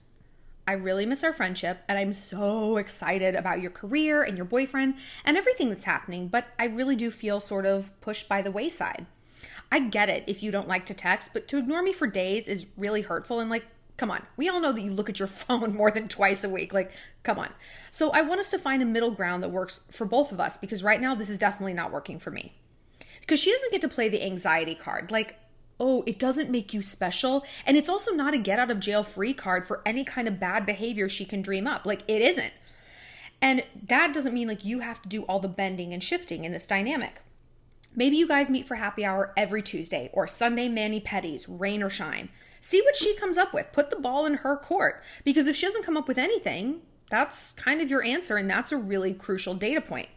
I 0.67 0.73
really 0.73 1.07
miss 1.07 1.23
our 1.23 1.33
friendship 1.33 1.79
and 1.89 1.97
I'm 1.97 2.13
so 2.13 2.77
excited 2.77 3.37
about 3.37 3.61
your 3.61 3.71
career 3.71 4.25
and 4.25 4.37
your 4.37 4.47
boyfriend 4.47 4.97
and 5.25 5.37
everything 5.37 5.69
that's 5.69 5.85
happening, 5.85 6.27
but 6.27 6.49
I 6.59 6.67
really 6.67 6.97
do 6.97 7.11
feel 7.11 7.39
sort 7.39 7.67
of 7.67 7.99
pushed 8.01 8.29
by 8.29 8.43
the 8.43 8.51
wayside. 8.51 9.07
I 9.71 9.81
get 9.81 10.09
it 10.09 10.25
if 10.27 10.43
you 10.43 10.51
don't 10.51 10.69
like 10.69 10.87
to 10.87 10.95
text, 10.95 11.31
but 11.33 11.49
to 11.49 11.59
ignore 11.59 11.83
me 11.83 11.93
for 11.93 12.07
days 12.07 12.49
is 12.49 12.67
really 12.77 13.03
hurtful 13.03 13.41
and 13.41 13.51
like 13.51 13.67
Come 13.97 14.11
on. 14.11 14.23
We 14.37 14.49
all 14.49 14.61
know 14.61 14.73
that 14.73 14.81
you 14.83 14.93
look 14.93 15.09
at 15.09 15.19
your 15.19 15.27
phone 15.29 15.75
more 15.75 15.91
than 15.91 16.09
twice 16.09 16.45
a 16.45 16.49
week. 16.49 16.73
Like, 16.73 16.93
come 17.23 17.39
on. 17.39 17.53
So, 17.91 18.11
I 18.11 18.23
want 18.23 18.41
us 18.41 18.51
to 18.51 18.59
find 18.59 18.83
a 18.83 18.87
middle 18.87 19.11
ground 19.11 19.43
that 19.43 19.51
works 19.51 19.81
for 19.91 20.05
both 20.05 20.33
of 20.33 20.41
us 20.41 20.59
because 20.59 20.85
right 20.85 21.01
now 21.01 21.15
this 21.15 21.31
is 21.31 21.39
definitely 21.39 21.75
not 21.75 21.93
working 21.93 22.19
for 22.19 22.31
me. 22.31 22.55
Because 23.21 23.41
she 23.41 23.53
doesn't 23.53 23.73
get 23.73 23.81
to 23.81 23.89
play 23.89 24.09
the 24.09 24.23
anxiety 24.23 24.75
card. 24.75 25.11
Like, 25.11 25.37
oh, 25.81 26.05
it 26.07 26.19
doesn't 26.19 26.51
make 26.51 26.73
you 26.73 26.83
special. 26.83 27.45
And 27.65 27.77
it's 27.77 27.89
also 27.89 28.13
not 28.13 28.35
a 28.35 28.39
get 28.39 28.59
out 28.59 28.71
of 28.71 28.81
jail 28.81 29.03
free 29.03 29.35
card 29.35 29.65
for 29.67 29.83
any 29.85 30.05
kind 30.05 30.29
of 30.29 30.39
bad 30.39 30.67
behavior 30.67 31.09
she 31.09 31.25
can 31.25 31.43
dream 31.43 31.67
up. 31.67 31.87
Like, 31.87 32.03
it 32.07 32.23
isn't. 32.23 32.53
And 33.43 33.65
that 33.89 34.15
doesn't 34.15 34.33
mean 34.33 34.49
like 34.49 34.65
you 34.65 34.81
have 34.81 35.03
to 35.03 35.09
do 35.09 35.23
all 35.25 35.41
the 35.41 35.49
bending 35.49 35.93
and 35.93 36.03
shifting 36.03 36.45
in 36.45 36.53
this 36.53 36.67
dynamic. 36.67 37.21
Maybe 37.99 38.19
you 38.19 38.29
guys 38.29 38.51
meet 38.51 38.69
for 38.69 38.75
happy 38.75 39.07
hour 39.07 39.33
every 39.39 39.63
Tuesday 39.63 40.11
or 40.13 40.29
Sunday 40.29 40.69
mani 40.69 41.01
pedis, 41.01 41.47
rain 41.49 41.83
or 41.83 41.89
shine. 41.89 42.29
See 42.61 42.83
what 42.83 42.95
she 42.95 43.17
comes 43.17 43.39
up 43.39 43.55
with. 43.55 43.73
Put 43.73 43.89
the 43.89 43.97
ball 43.97 44.27
in 44.27 44.35
her 44.35 44.57
court. 44.59 45.03
Because 45.25 45.49
if 45.49 45.57
she 45.57 45.65
doesn't 45.65 45.85
come 45.85 45.97
up 45.97 46.07
with 46.07 46.19
anything, 46.19 46.83
that's 47.09 47.55
kind 47.55 47.81
of 47.81 47.91
your 47.91 48.05
answer, 48.05 48.37
and 48.37 48.51
that's 48.51 48.71
a 48.71 48.77
really 48.77 49.15
crucial 49.15 49.55
data 49.55 49.81
point. 49.81 50.09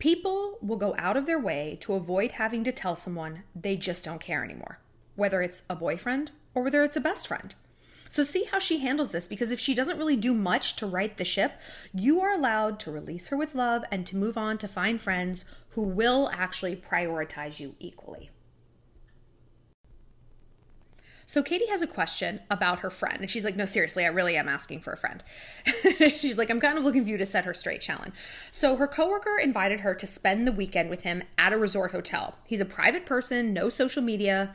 People 0.00 0.58
will 0.60 0.76
go 0.76 0.94
out 0.98 1.16
of 1.16 1.26
their 1.26 1.38
way 1.38 1.78
to 1.82 1.94
avoid 1.94 2.32
having 2.32 2.64
to 2.64 2.72
tell 2.72 2.96
someone 2.96 3.44
they 3.54 3.76
just 3.76 4.04
don't 4.04 4.20
care 4.20 4.42
anymore, 4.42 4.80
whether 5.14 5.40
it's 5.40 5.62
a 5.70 5.76
boyfriend 5.76 6.32
or 6.54 6.64
whether 6.64 6.82
it's 6.82 6.96
a 6.96 7.00
best 7.00 7.28
friend. 7.28 7.54
So, 8.08 8.24
see 8.24 8.44
how 8.44 8.58
she 8.58 8.78
handles 8.78 9.12
this 9.12 9.26
because 9.26 9.50
if 9.50 9.60
she 9.60 9.74
doesn't 9.74 9.98
really 9.98 10.16
do 10.16 10.34
much 10.34 10.76
to 10.76 10.86
right 10.86 11.16
the 11.16 11.24
ship, 11.24 11.60
you 11.92 12.20
are 12.20 12.32
allowed 12.32 12.80
to 12.80 12.90
release 12.90 13.28
her 13.28 13.36
with 13.36 13.54
love 13.54 13.84
and 13.90 14.06
to 14.06 14.16
move 14.16 14.36
on 14.36 14.58
to 14.58 14.68
find 14.68 15.00
friends 15.00 15.44
who 15.70 15.82
will 15.82 16.30
actually 16.32 16.76
prioritize 16.76 17.60
you 17.60 17.74
equally. 17.78 18.30
So 21.28 21.42
Katie 21.42 21.68
has 21.68 21.82
a 21.82 21.86
question 21.86 22.40
about 22.50 22.78
her 22.78 22.88
friend, 22.88 23.20
and 23.20 23.30
she's 23.30 23.44
like, 23.44 23.54
"No, 23.54 23.66
seriously, 23.66 24.06
I 24.06 24.08
really 24.08 24.34
am 24.38 24.48
asking 24.48 24.80
for 24.80 24.94
a 24.94 24.96
friend." 24.96 25.22
she's 26.16 26.38
like, 26.38 26.48
"I'm 26.48 26.58
kind 26.58 26.78
of 26.78 26.84
looking 26.84 27.04
for 27.04 27.10
you 27.10 27.18
to 27.18 27.26
set 27.26 27.44
her 27.44 27.52
straight, 27.52 27.82
Shallon." 27.82 28.12
So 28.50 28.76
her 28.76 28.88
coworker 28.88 29.38
invited 29.38 29.80
her 29.80 29.94
to 29.94 30.06
spend 30.06 30.46
the 30.46 30.52
weekend 30.52 30.88
with 30.88 31.02
him 31.02 31.22
at 31.36 31.52
a 31.52 31.58
resort 31.58 31.92
hotel. 31.92 32.38
He's 32.46 32.62
a 32.62 32.64
private 32.64 33.04
person, 33.04 33.52
no 33.52 33.68
social 33.68 34.02
media, 34.02 34.54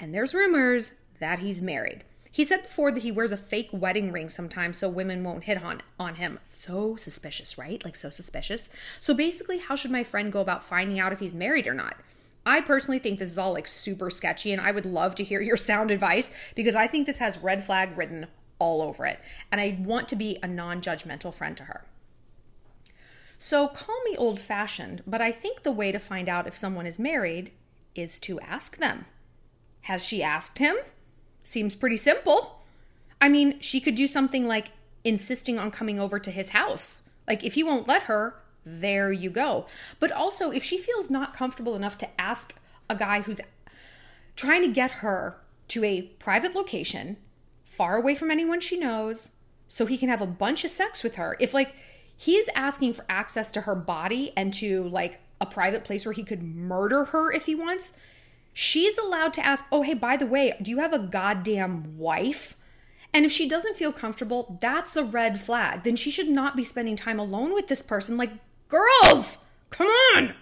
and 0.00 0.12
there's 0.12 0.34
rumors 0.34 0.90
that 1.20 1.38
he's 1.38 1.62
married. 1.62 2.02
He 2.30 2.44
said 2.44 2.62
before 2.62 2.92
that 2.92 3.02
he 3.02 3.10
wears 3.10 3.32
a 3.32 3.36
fake 3.36 3.70
wedding 3.72 4.12
ring 4.12 4.28
sometimes 4.28 4.78
so 4.78 4.88
women 4.88 5.24
won't 5.24 5.44
hit 5.44 5.62
on 5.62 5.82
on 5.98 6.16
him. 6.16 6.38
So 6.42 6.96
suspicious, 6.96 7.58
right? 7.58 7.84
Like 7.84 7.96
so 7.96 8.10
suspicious. 8.10 8.70
So 9.00 9.14
basically, 9.14 9.58
how 9.58 9.76
should 9.76 9.90
my 9.90 10.04
friend 10.04 10.32
go 10.32 10.40
about 10.40 10.64
finding 10.64 10.98
out 11.00 11.12
if 11.12 11.20
he's 11.20 11.34
married 11.34 11.66
or 11.66 11.74
not? 11.74 11.96
I 12.44 12.60
personally 12.60 12.98
think 12.98 13.18
this 13.18 13.30
is 13.30 13.38
all 13.38 13.52
like 13.52 13.66
super 13.66 14.10
sketchy, 14.10 14.52
and 14.52 14.60
I 14.60 14.70
would 14.70 14.86
love 14.86 15.14
to 15.16 15.24
hear 15.24 15.40
your 15.48 15.56
sound 15.56 15.90
advice 15.90 16.30
because 16.54 16.74
I 16.74 16.86
think 16.86 17.06
this 17.06 17.18
has 17.18 17.38
red 17.38 17.62
flag 17.62 17.96
written 17.96 18.26
all 18.58 18.82
over 18.82 19.06
it. 19.06 19.20
And 19.52 19.60
I 19.60 19.78
want 19.80 20.08
to 20.08 20.16
be 20.16 20.38
a 20.42 20.48
non 20.48 20.80
judgmental 20.80 21.34
friend 21.34 21.56
to 21.56 21.64
her. 21.64 21.84
So 23.38 23.68
call 23.68 24.00
me 24.04 24.16
old 24.16 24.40
fashioned, 24.40 25.02
but 25.06 25.20
I 25.20 25.30
think 25.30 25.62
the 25.62 25.72
way 25.72 25.92
to 25.92 25.98
find 25.98 26.28
out 26.28 26.48
if 26.48 26.56
someone 26.56 26.86
is 26.86 26.98
married 26.98 27.52
is 27.94 28.18
to 28.20 28.40
ask 28.40 28.78
them. 28.78 29.06
Has 29.82 30.04
she 30.04 30.22
asked 30.22 30.58
him? 30.58 30.76
Seems 31.48 31.74
pretty 31.74 31.96
simple. 31.96 32.60
I 33.22 33.30
mean, 33.30 33.58
she 33.60 33.80
could 33.80 33.94
do 33.94 34.06
something 34.06 34.46
like 34.46 34.70
insisting 35.02 35.58
on 35.58 35.70
coming 35.70 35.98
over 35.98 36.18
to 36.18 36.30
his 36.30 36.50
house. 36.50 37.08
Like, 37.26 37.42
if 37.42 37.54
he 37.54 37.62
won't 37.62 37.88
let 37.88 38.02
her, 38.02 38.34
there 38.66 39.10
you 39.10 39.30
go. 39.30 39.64
But 39.98 40.12
also, 40.12 40.50
if 40.50 40.62
she 40.62 40.76
feels 40.76 41.08
not 41.08 41.34
comfortable 41.34 41.74
enough 41.74 41.96
to 41.98 42.20
ask 42.20 42.54
a 42.90 42.94
guy 42.94 43.22
who's 43.22 43.40
trying 44.36 44.60
to 44.60 44.68
get 44.68 44.90
her 44.90 45.40
to 45.68 45.84
a 45.84 46.02
private 46.18 46.54
location, 46.54 47.16
far 47.64 47.96
away 47.96 48.14
from 48.14 48.30
anyone 48.30 48.60
she 48.60 48.76
knows, 48.76 49.30
so 49.68 49.86
he 49.86 49.96
can 49.96 50.10
have 50.10 50.20
a 50.20 50.26
bunch 50.26 50.64
of 50.64 50.70
sex 50.70 51.02
with 51.02 51.14
her, 51.14 51.34
if 51.40 51.54
like 51.54 51.74
he's 52.14 52.50
asking 52.54 52.92
for 52.92 53.06
access 53.08 53.50
to 53.52 53.62
her 53.62 53.74
body 53.74 54.34
and 54.36 54.52
to 54.52 54.86
like 54.90 55.20
a 55.40 55.46
private 55.46 55.82
place 55.82 56.04
where 56.04 56.12
he 56.12 56.24
could 56.24 56.42
murder 56.42 57.04
her 57.04 57.32
if 57.32 57.46
he 57.46 57.54
wants, 57.54 57.96
she's 58.58 58.98
allowed 58.98 59.32
to 59.34 59.46
ask, 59.46 59.66
oh, 59.70 59.82
hey, 59.82 59.94
by 59.94 60.16
the 60.16 60.26
way, 60.26 60.52
do 60.60 60.72
you 60.72 60.78
have 60.78 60.92
a 60.92 60.98
goddamn 60.98 61.96
wife? 61.96 62.56
And 63.14 63.24
if 63.24 63.30
she 63.30 63.48
doesn't 63.48 63.76
feel 63.76 63.92
comfortable, 63.92 64.58
that's 64.60 64.96
a 64.96 65.04
red 65.04 65.38
flag. 65.38 65.84
Then 65.84 65.94
she 65.94 66.10
should 66.10 66.28
not 66.28 66.56
be 66.56 66.64
spending 66.64 66.96
time 66.96 67.20
alone 67.20 67.54
with 67.54 67.68
this 67.68 67.82
person. 67.82 68.16
Like, 68.16 68.32
Girls, 68.68 69.44
come 69.70 69.86
on. 69.86 70.34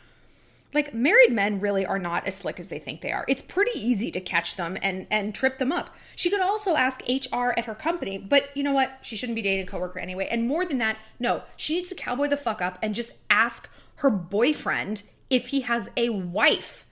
Like 0.75 0.93
married 0.93 1.33
men 1.33 1.61
really 1.61 1.87
are 1.87 1.99
not 1.99 2.27
as 2.27 2.35
slick 2.35 2.59
as 2.59 2.69
they 2.69 2.79
think 2.79 3.01
they 3.01 3.13
are. 3.13 3.25
It's 3.29 3.43
pretty 3.43 3.79
easy 3.79 4.11
to 4.11 4.21
catch 4.21 4.57
them 4.57 4.77
and 4.83 5.07
and 5.11 5.35
trip 5.35 5.59
them 5.59 5.73
up. 5.73 5.95
She 6.17 6.29
could 6.29 6.41
also 6.41 6.75
ask 6.75 7.01
HR 7.09 7.51
at 7.57 7.67
her 7.67 7.75
company, 7.75 8.19
but 8.19 8.51
you 8.55 8.63
know 8.63 8.73
what? 8.73 8.99
She 9.03 9.17
shouldn't 9.17 9.37
be 9.37 9.43
dating 9.43 9.67
a 9.67 9.71
coworker 9.71 10.01
anyway. 10.01 10.29
And 10.31 10.49
more 10.49 10.67
than 10.67 10.79
that, 10.79 10.99
no, 11.21 11.45
she 11.57 11.77
needs 11.77 11.89
to 11.91 11.95
cowboy 11.95 12.29
the 12.29 12.37
fuck 12.37 12.61
up 12.61 12.79
and 12.83 12.95
just 12.95 13.13
ask 13.31 13.73
her 13.97 14.11
boyfriend 14.11 15.05
if 15.31 15.49
he 15.49 15.63
has 15.63 15.91
a 15.97 16.11
wife. 16.11 16.86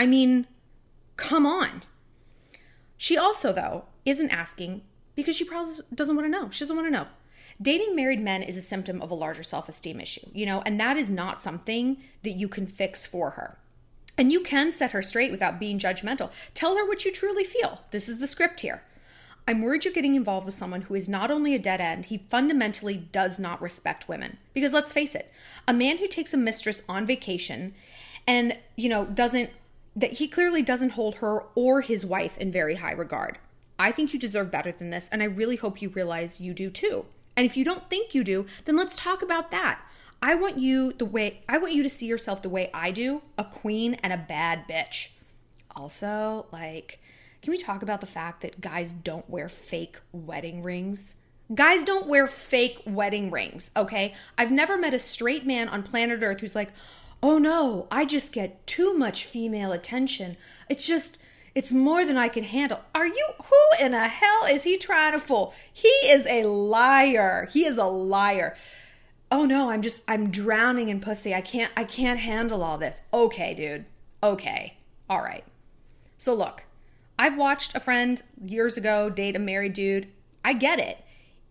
I 0.00 0.06
mean, 0.06 0.48
come 1.16 1.46
on. 1.46 1.84
She 2.96 3.16
also 3.16 3.52
though 3.52 3.84
isn't 4.04 4.30
asking 4.30 4.82
because 5.14 5.36
she 5.36 5.44
probably 5.44 5.74
doesn't 5.94 6.16
want 6.16 6.26
to 6.26 6.30
know. 6.30 6.50
She 6.50 6.60
doesn't 6.60 6.74
want 6.74 6.88
to 6.88 6.92
know 6.92 7.06
dating 7.62 7.94
married 7.94 8.20
men 8.20 8.42
is 8.42 8.56
a 8.56 8.62
symptom 8.62 9.00
of 9.00 9.10
a 9.10 9.14
larger 9.14 9.42
self 9.42 9.68
esteem 9.68 10.00
issue, 10.00 10.26
you 10.32 10.46
know, 10.46 10.62
and 10.64 10.80
that 10.80 10.96
is 10.96 11.10
not 11.10 11.42
something 11.42 11.98
that 12.22 12.30
you 12.30 12.48
can 12.48 12.66
fix 12.66 13.06
for 13.06 13.30
her. 13.30 13.58
And 14.16 14.32
you 14.32 14.40
can 14.40 14.72
set 14.72 14.92
her 14.92 15.02
straight 15.02 15.30
without 15.30 15.60
being 15.60 15.78
judgmental. 15.78 16.30
Tell 16.52 16.76
her 16.76 16.86
what 16.86 17.04
you 17.04 17.12
truly 17.12 17.44
feel. 17.44 17.80
This 17.90 18.08
is 18.08 18.18
the 18.18 18.26
script 18.26 18.60
here. 18.60 18.82
I'm 19.48 19.62
worried 19.62 19.84
you're 19.84 19.94
getting 19.94 20.14
involved 20.14 20.44
with 20.44 20.54
someone 20.54 20.82
who 20.82 20.94
is 20.94 21.08
not 21.08 21.30
only 21.30 21.54
a 21.54 21.58
dead 21.58 21.80
end, 21.80 22.06
he 22.06 22.26
fundamentally 22.28 22.96
does 22.96 23.38
not 23.38 23.62
respect 23.62 24.08
women. 24.08 24.36
Because 24.52 24.72
let's 24.72 24.92
face 24.92 25.14
it, 25.14 25.32
a 25.66 25.72
man 25.72 25.98
who 25.98 26.06
takes 26.06 26.34
a 26.34 26.36
mistress 26.36 26.82
on 26.88 27.06
vacation 27.06 27.74
and, 28.26 28.58
you 28.76 28.88
know, 28.88 29.06
doesn't, 29.06 29.50
that 29.96 30.14
he 30.14 30.28
clearly 30.28 30.62
doesn't 30.62 30.90
hold 30.90 31.16
her 31.16 31.44
or 31.54 31.80
his 31.80 32.06
wife 32.06 32.38
in 32.38 32.52
very 32.52 32.76
high 32.76 32.92
regard. 32.92 33.38
I 33.78 33.92
think 33.92 34.12
you 34.12 34.18
deserve 34.18 34.50
better 34.50 34.72
than 34.72 34.90
this, 34.90 35.08
and 35.10 35.22
I 35.22 35.26
really 35.26 35.56
hope 35.56 35.80
you 35.80 35.88
realize 35.88 36.40
you 36.40 36.52
do 36.52 36.70
too. 36.70 37.06
And 37.36 37.46
if 37.46 37.56
you 37.56 37.64
don't 37.64 37.88
think 37.88 38.14
you 38.14 38.22
do, 38.22 38.46
then 38.64 38.76
let's 38.76 38.96
talk 38.96 39.22
about 39.22 39.50
that. 39.50 39.80
I 40.22 40.34
want 40.34 40.58
you 40.58 40.92
the 40.92 41.06
way 41.06 41.42
I 41.48 41.56
want 41.58 41.72
you 41.72 41.82
to 41.82 41.88
see 41.88 42.06
yourself 42.06 42.42
the 42.42 42.50
way 42.50 42.70
I 42.74 42.90
do, 42.90 43.22
a 43.38 43.44
queen 43.44 43.94
and 44.02 44.12
a 44.12 44.18
bad 44.18 44.68
bitch. 44.68 45.08
Also, 45.74 46.46
like 46.52 47.00
can 47.42 47.52
we 47.52 47.58
talk 47.58 47.82
about 47.82 48.00
the 48.00 48.06
fact 48.06 48.42
that 48.42 48.60
guys 48.60 48.92
don't 48.92 49.28
wear 49.28 49.48
fake 49.48 49.98
wedding 50.12 50.62
rings? 50.62 51.16
Guys 51.54 51.84
don't 51.84 52.06
wear 52.06 52.26
fake 52.26 52.82
wedding 52.86 53.30
rings, 53.30 53.70
okay? 53.76 54.14
I've 54.36 54.52
never 54.52 54.76
met 54.76 54.94
a 54.94 54.98
straight 54.98 55.46
man 55.46 55.68
on 55.68 55.82
planet 55.82 56.22
Earth 56.22 56.40
who's 56.40 56.54
like, 56.54 56.70
"Oh 57.22 57.38
no, 57.38 57.86
I 57.90 58.04
just 58.04 58.32
get 58.32 58.66
too 58.66 58.94
much 58.94 59.24
female 59.24 59.72
attention. 59.72 60.36
It's 60.68 60.86
just 60.86 61.18
it's 61.54 61.72
more 61.72 62.06
than 62.06 62.16
I 62.16 62.28
can 62.28 62.44
handle. 62.44 62.80
Are 62.94 63.06
you, 63.06 63.28
who 63.44 63.84
in 63.84 63.92
the 63.92 64.08
hell 64.08 64.44
is 64.48 64.62
he 64.62 64.78
trying 64.78 65.12
to 65.12 65.18
fool? 65.18 65.54
He 65.72 65.88
is 65.88 66.26
a 66.26 66.44
liar. 66.44 67.48
He 67.52 67.64
is 67.64 67.76
a 67.76 67.86
liar. 67.86 68.56
Oh 69.32 69.44
no, 69.44 69.70
I'm 69.70 69.82
just, 69.82 70.02
I'm 70.06 70.30
drowning 70.30 70.88
in 70.88 71.00
pussy. 71.00 71.34
I 71.34 71.40
can't, 71.40 71.72
I 71.76 71.84
can't 71.84 72.20
handle 72.20 72.62
all 72.62 72.78
this. 72.78 73.02
Okay, 73.12 73.54
dude. 73.54 73.84
Okay. 74.22 74.76
All 75.08 75.22
right. 75.22 75.44
So 76.18 76.34
look, 76.34 76.64
I've 77.18 77.36
watched 77.36 77.74
a 77.74 77.80
friend 77.80 78.22
years 78.44 78.76
ago 78.76 79.10
date 79.10 79.36
a 79.36 79.40
married 79.40 79.72
dude. 79.72 80.08
I 80.44 80.52
get 80.52 80.78
it. 80.78 80.98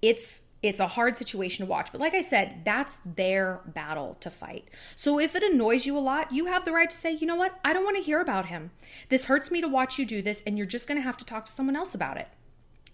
It's 0.01 0.45
It's 0.62 0.82
a 0.82 0.88
hard 0.88 1.15
situation 1.15 1.65
to 1.65 1.69
watch, 1.69 1.91
but 1.91 2.02
like 2.02 2.13
I 2.13 2.22
said, 2.22 2.65
that's 2.65 2.98
their 3.06 3.62
battle 3.65 4.15
to 4.15 4.30
fight. 4.30 4.67
So 4.95 5.17
if 5.19 5.36
it 5.36 5.43
annoys 5.43 5.86
you 5.86 5.98
a 5.98 6.00
lot, 6.00 6.34
you 6.34 6.48
have 6.48 6.65
the 6.65 6.74
right 6.74 6.89
to 6.89 6.95
say, 6.95 7.13
you 7.13 7.28
know 7.28 7.38
what? 7.38 7.58
I 7.63 7.72
don't 7.72 7.86
want 7.86 7.95
to 7.95 8.04
hear 8.04 8.19
about 8.19 8.48
him. 8.48 8.72
This 9.08 9.26
hurts 9.26 9.52
me 9.52 9.62
to 9.62 9.69
watch 9.69 9.98
you 9.98 10.06
do 10.06 10.22
this, 10.22 10.43
and 10.45 10.58
you're 10.58 10.67
just 10.67 10.88
going 10.88 10.98
to 10.98 11.04
have 11.04 11.17
to 11.17 11.26
talk 11.26 11.45
to 11.45 11.52
someone 11.52 11.78
else 11.78 11.95
about 11.95 12.17
it. 12.17 12.28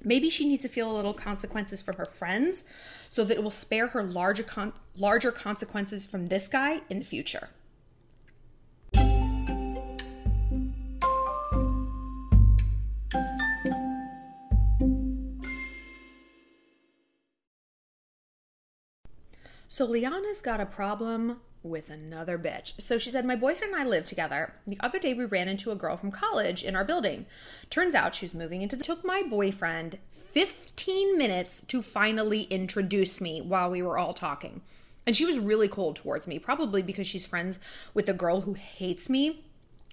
Maybe 0.04 0.30
she 0.30 0.47
needs 0.47 0.62
to 0.62 0.69
feel 0.69 0.91
a 0.91 0.93
little 0.95 1.15
consequences 1.15 1.82
from 1.82 1.95
her 1.95 2.06
friends 2.06 2.65
so 3.10 3.23
that 3.23 3.38
it 3.38 3.43
will 3.43 3.49
spare 3.49 3.88
her 3.88 4.04
larger 4.04 4.43
con- 4.43 4.73
larger 4.95 5.32
consequences 5.32 6.06
from 6.06 6.28
this 6.28 6.47
guy 6.47 6.82
in 6.89 6.99
the 6.99 7.06
future. 7.06 7.49
So 19.75 19.85
Liana's 19.85 20.41
got 20.41 20.61
a 20.61 20.65
problem 20.65 21.41
with 21.61 21.89
another 21.89 22.39
bitch. 22.39 22.81
So 22.81 22.97
she 22.97 23.09
said, 23.09 23.25
My 23.25 23.35
boyfriend 23.35 23.73
and 23.73 23.81
I 23.81 23.85
live 23.85 24.05
together. 24.05 24.53
The 24.65 24.77
other 24.79 24.99
day 24.99 25.13
we 25.13 25.25
ran 25.25 25.49
into 25.49 25.69
a 25.69 25.75
girl 25.75 25.97
from 25.97 26.11
college 26.11 26.63
in 26.63 26.77
our 26.77 26.85
building. 26.85 27.25
Turns 27.69 27.93
out 27.93 28.15
she 28.15 28.23
was 28.23 28.33
moving 28.33 28.61
into 28.61 28.77
the. 28.77 28.85
Took 28.85 29.03
my 29.03 29.21
boyfriend 29.21 29.99
15 30.11 31.17
minutes 31.17 31.59
to 31.59 31.81
finally 31.81 32.43
introduce 32.43 33.19
me 33.19 33.41
while 33.41 33.69
we 33.69 33.81
were 33.81 33.97
all 33.97 34.13
talking. 34.13 34.61
And 35.05 35.13
she 35.13 35.25
was 35.25 35.39
really 35.39 35.67
cold 35.67 35.97
towards 35.97 36.25
me, 36.25 36.39
probably 36.39 36.81
because 36.81 37.05
she's 37.05 37.25
friends 37.25 37.59
with 37.93 38.05
the 38.05 38.13
girl 38.13 38.39
who 38.39 38.53
hates 38.53 39.09
me. 39.09 39.43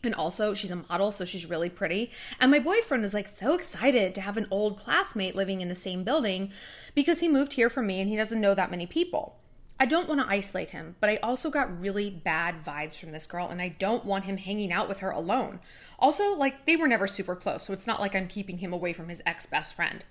And 0.05 0.14
also, 0.14 0.55
she's 0.55 0.71
a 0.71 0.85
model, 0.88 1.11
so 1.11 1.25
she's 1.25 1.47
really 1.47 1.71
pretty. 1.71 2.12
And 2.38 2.53
my 2.53 2.61
boyfriend 2.61 3.03
was 3.03 3.14
like 3.14 3.27
so 3.27 3.55
excited 3.55 4.14
to 4.14 4.21
have 4.21 4.37
an 4.37 4.47
old 4.49 4.79
classmate 4.79 5.35
living 5.35 5.61
in 5.61 5.66
the 5.66 5.75
same 5.75 6.05
building 6.05 6.53
because 6.95 7.18
he 7.18 7.29
moved 7.29 7.55
here 7.55 7.68
for 7.68 7.83
me 7.83 8.01
and 8.01 8.09
he 8.09 8.16
doesn't 8.16 8.40
know 8.40 8.55
that 8.55 8.71
many 8.71 8.87
people. 8.87 9.40
I 9.83 9.85
don't 9.85 10.09
want 10.09 10.21
to 10.21 10.29
isolate 10.29 10.71
him, 10.71 10.95
but 11.01 11.11
I 11.11 11.16
also 11.25 11.51
got 11.51 11.81
really 11.81 12.09
bad 12.09 12.64
vibes 12.64 13.01
from 13.01 13.11
this 13.11 13.27
girl 13.27 13.49
and 13.49 13.61
I 13.61 13.71
don't 13.81 14.05
want 14.05 14.27
him 14.27 14.37
hanging 14.37 14.73
out 14.73 14.88
with 14.88 15.01
her 15.01 15.11
alone. 15.11 15.59
Also, 15.99 16.37
like, 16.37 16.66
they 16.66 16.77
were 16.77 16.87
never 16.87 17.09
super 17.09 17.35
close, 17.35 17.64
so 17.64 17.73
it's 17.73 17.88
not 17.88 17.99
like 18.01 18.14
I'm 18.14 18.29
keeping 18.29 18.59
him 18.59 18.73
away 18.73 18.92
from 18.92 19.09
his 19.09 19.21
ex 19.27 19.45
best 19.45 19.75
friend. 19.75 20.05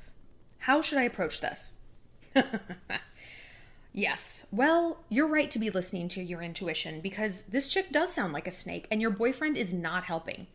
How 0.58 0.82
should 0.82 0.98
I 0.98 1.04
approach 1.04 1.40
this? 1.40 1.76
yes, 3.94 4.46
well, 4.52 5.06
you're 5.08 5.26
right 5.26 5.50
to 5.52 5.58
be 5.58 5.70
listening 5.70 6.10
to 6.10 6.22
your 6.22 6.42
intuition 6.42 7.00
because 7.00 7.44
this 7.44 7.70
chick 7.70 7.94
does 7.94 8.12
sound 8.12 8.34
like 8.34 8.48
a 8.48 8.52
snake 8.52 8.88
and 8.92 9.02
your 9.02 9.10
boyfriend 9.10 9.56
is 9.56 9.74
not 9.74 10.04
helping. 10.04 10.48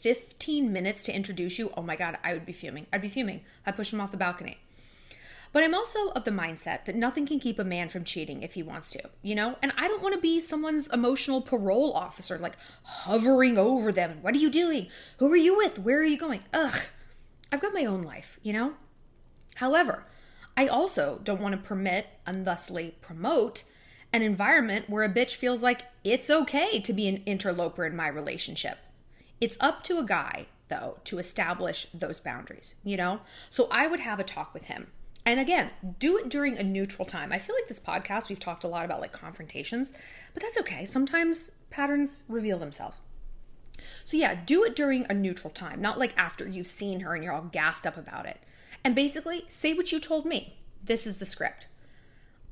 15 0.00 0.70
minutes 0.70 1.04
to 1.04 1.16
introduce 1.16 1.58
you, 1.58 1.72
oh 1.74 1.80
my 1.80 1.96
god, 1.96 2.18
I 2.22 2.34
would 2.34 2.44
be 2.44 2.52
fuming. 2.52 2.86
I'd 2.92 3.00
be 3.00 3.08
fuming. 3.08 3.46
I'd 3.64 3.76
push 3.76 3.94
him 3.94 4.00
off 4.02 4.10
the 4.10 4.18
balcony. 4.18 4.58
But 5.56 5.64
I'm 5.64 5.74
also 5.74 6.10
of 6.10 6.24
the 6.24 6.30
mindset 6.30 6.84
that 6.84 6.96
nothing 6.96 7.24
can 7.24 7.40
keep 7.40 7.58
a 7.58 7.64
man 7.64 7.88
from 7.88 8.04
cheating 8.04 8.42
if 8.42 8.52
he 8.52 8.62
wants 8.62 8.90
to, 8.90 9.08
you 9.22 9.34
know? 9.34 9.56
And 9.62 9.72
I 9.78 9.88
don't 9.88 10.02
want 10.02 10.14
to 10.14 10.20
be 10.20 10.38
someone's 10.38 10.86
emotional 10.92 11.40
parole 11.40 11.94
officer, 11.94 12.36
like 12.36 12.58
hovering 12.82 13.56
over 13.56 13.90
them. 13.90 14.18
What 14.20 14.34
are 14.34 14.38
you 14.38 14.50
doing? 14.50 14.88
Who 15.16 15.32
are 15.32 15.36
you 15.36 15.56
with? 15.56 15.78
Where 15.78 15.98
are 15.98 16.04
you 16.04 16.18
going? 16.18 16.40
Ugh. 16.52 16.78
I've 17.50 17.62
got 17.62 17.72
my 17.72 17.86
own 17.86 18.02
life, 18.02 18.38
you 18.42 18.52
know? 18.52 18.74
However, 19.54 20.04
I 20.58 20.66
also 20.66 21.22
don't 21.24 21.40
want 21.40 21.54
to 21.54 21.66
permit 21.66 22.08
and 22.26 22.44
thusly 22.44 22.94
promote 23.00 23.64
an 24.12 24.20
environment 24.20 24.90
where 24.90 25.04
a 25.04 25.08
bitch 25.08 25.36
feels 25.36 25.62
like 25.62 25.84
it's 26.04 26.28
okay 26.28 26.80
to 26.80 26.92
be 26.92 27.08
an 27.08 27.22
interloper 27.24 27.86
in 27.86 27.96
my 27.96 28.08
relationship. 28.08 28.76
It's 29.40 29.56
up 29.62 29.84
to 29.84 29.96
a 29.96 30.04
guy, 30.04 30.48
though, 30.68 30.98
to 31.04 31.18
establish 31.18 31.86
those 31.94 32.20
boundaries, 32.20 32.74
you 32.84 32.98
know? 32.98 33.22
So 33.48 33.68
I 33.72 33.86
would 33.86 34.00
have 34.00 34.20
a 34.20 34.22
talk 34.22 34.52
with 34.52 34.66
him 34.66 34.88
and 35.26 35.40
again, 35.40 35.70
do 35.98 36.16
it 36.16 36.28
during 36.28 36.56
a 36.56 36.62
neutral 36.62 37.04
time. 37.04 37.32
I 37.32 37.40
feel 37.40 37.56
like 37.56 37.66
this 37.66 37.80
podcast, 37.80 38.28
we've 38.28 38.38
talked 38.38 38.64
a 38.64 38.68
lot 38.68 38.84
about 38.84 39.00
like 39.00 39.12
confrontations, 39.12 39.92
but 40.32 40.42
that's 40.42 40.58
okay. 40.58 40.84
Sometimes 40.84 41.50
patterns 41.68 42.22
reveal 42.28 42.58
themselves. 42.58 43.00
So, 44.04 44.16
yeah, 44.16 44.36
do 44.46 44.64
it 44.64 44.76
during 44.76 45.04
a 45.10 45.14
neutral 45.14 45.50
time, 45.50 45.82
not 45.82 45.98
like 45.98 46.14
after 46.16 46.46
you've 46.46 46.68
seen 46.68 47.00
her 47.00 47.14
and 47.14 47.22
you're 47.22 47.32
all 47.32 47.42
gassed 47.42 47.86
up 47.86 47.96
about 47.96 48.26
it. 48.26 48.38
And 48.84 48.94
basically, 48.94 49.44
say 49.48 49.74
what 49.74 49.92
you 49.92 50.00
told 50.00 50.24
me. 50.24 50.56
This 50.82 51.06
is 51.06 51.18
the 51.18 51.26
script. 51.26 51.66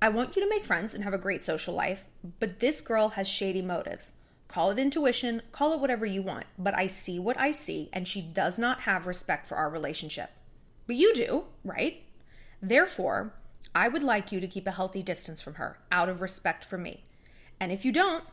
I 0.03 0.09
want 0.09 0.35
you 0.35 0.43
to 0.43 0.51
make 0.51 0.65
friends 0.65 0.93
and 0.93 1.05
have 1.05 1.15
a 1.15 1.19
great 1.19 1.45
social 1.45 1.73
life, 1.73 2.09
but 2.41 2.59
this 2.59 2.83
girl 2.83 3.11
has 3.11 3.29
shady 3.29 3.63
motives. 3.63 4.13
Call 4.49 4.71
it 4.71 4.79
intuition, 4.79 5.43
call 5.53 5.73
it 5.73 5.81
whatever 5.81 6.05
you 6.05 6.23
want, 6.23 6.45
but 6.59 6.75
I 6.75 6.89
see 6.89 7.19
what 7.19 7.39
I 7.39 7.53
see, 7.53 7.89
and 7.93 8.07
she 8.07 8.21
does 8.21 8.59
not 8.59 8.83
have 8.83 9.07
respect 9.07 9.47
for 9.47 9.57
our 9.57 9.71
relationship. 9.71 10.31
But 10.87 10.97
you 10.97 11.15
do, 11.15 11.45
right? 11.65 12.04
Therefore, 12.63 13.35
I 13.75 13.89
would 13.89 14.03
like 14.03 14.33
you 14.33 14.41
to 14.41 14.47
keep 14.47 14.67
a 14.67 14.73
healthy 14.73 15.03
distance 15.03 15.41
from 15.43 15.55
her 15.55 15.79
out 15.91 16.09
of 16.09 16.23
respect 16.23 16.65
for 16.65 16.79
me. 16.79 17.05
And 17.61 17.73
if 17.73 17.85
you 17.85 17.93
don't, 17.93 18.25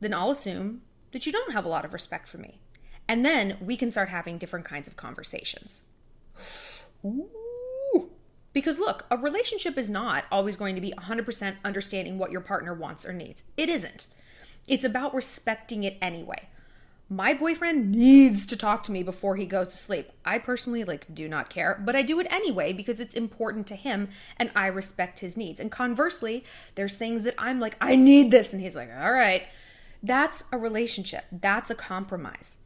then 0.00 0.14
I'll 0.14 0.30
assume 0.30 0.82
that 1.12 1.26
you 1.26 1.32
don't 1.32 1.52
have 1.52 1.64
a 1.64 1.68
lot 1.68 1.84
of 1.84 1.92
respect 1.92 2.28
for 2.28 2.38
me. 2.38 2.60
And 3.08 3.24
then 3.24 3.56
we 3.60 3.76
can 3.76 3.90
start 3.90 4.08
having 4.08 4.38
different 4.38 4.64
kinds 4.64 4.88
of 4.88 4.96
conversations. 4.96 5.84
Ooh. 7.04 8.10
Because 8.52 8.78
look, 8.78 9.06
a 9.10 9.16
relationship 9.16 9.76
is 9.76 9.90
not 9.90 10.24
always 10.32 10.56
going 10.56 10.74
to 10.74 10.80
be 10.80 10.92
100% 10.92 11.56
understanding 11.64 12.18
what 12.18 12.32
your 12.32 12.40
partner 12.40 12.74
wants 12.74 13.04
or 13.06 13.12
needs. 13.12 13.44
It 13.56 13.68
isn't. 13.68 14.08
It's 14.66 14.84
about 14.84 15.14
respecting 15.14 15.84
it 15.84 15.98
anyway 16.00 16.48
my 17.08 17.34
boyfriend 17.34 17.92
needs 17.92 18.46
to 18.46 18.56
talk 18.56 18.82
to 18.82 18.92
me 18.92 19.02
before 19.04 19.36
he 19.36 19.46
goes 19.46 19.68
to 19.68 19.76
sleep. 19.76 20.10
I 20.24 20.38
personally 20.38 20.82
like 20.82 21.14
do 21.14 21.28
not 21.28 21.50
care, 21.50 21.80
but 21.84 21.94
I 21.94 22.02
do 22.02 22.18
it 22.18 22.26
anyway 22.30 22.72
because 22.72 22.98
it's 22.98 23.14
important 23.14 23.66
to 23.68 23.76
him 23.76 24.08
and 24.36 24.50
I 24.56 24.66
respect 24.66 25.20
his 25.20 25.36
needs. 25.36 25.60
And 25.60 25.70
conversely, 25.70 26.44
there's 26.74 26.96
things 26.96 27.22
that 27.22 27.34
I'm 27.38 27.60
like 27.60 27.76
I 27.80 27.94
need 27.94 28.30
this 28.32 28.52
and 28.52 28.60
he's 28.60 28.74
like, 28.74 28.90
"All 28.90 29.12
right." 29.12 29.44
That's 30.02 30.44
a 30.52 30.58
relationship. 30.58 31.24
That's 31.32 31.70
a 31.70 31.74
compromise. 31.74 32.58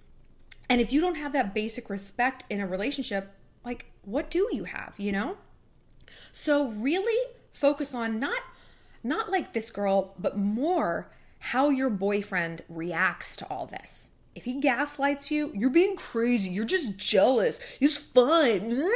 And 0.68 0.80
if 0.80 0.92
you 0.92 1.00
don't 1.00 1.14
have 1.16 1.32
that 1.32 1.54
basic 1.54 1.90
respect 1.90 2.44
in 2.48 2.60
a 2.60 2.66
relationship, 2.66 3.32
like 3.64 3.92
what 4.02 4.30
do 4.30 4.48
you 4.52 4.64
have, 4.64 4.94
you 4.98 5.12
know? 5.12 5.36
So 6.32 6.68
really 6.68 7.30
focus 7.52 7.94
on 7.94 8.18
not 8.18 8.40
not 9.02 9.30
like 9.30 9.52
this 9.52 9.70
girl, 9.70 10.14
but 10.18 10.36
more 10.36 11.10
how 11.38 11.70
your 11.70 11.90
boyfriend 11.90 12.62
reacts 12.68 13.36
to 13.36 13.46
all 13.48 13.66
this 13.66 14.10
if 14.34 14.44
he 14.44 14.60
gaslights 14.60 15.30
you, 15.30 15.50
you're 15.54 15.70
being 15.70 15.96
crazy, 15.96 16.50
you're 16.50 16.64
just 16.64 16.98
jealous, 16.98 17.60
it's 17.80 17.98
fun, 17.98 18.88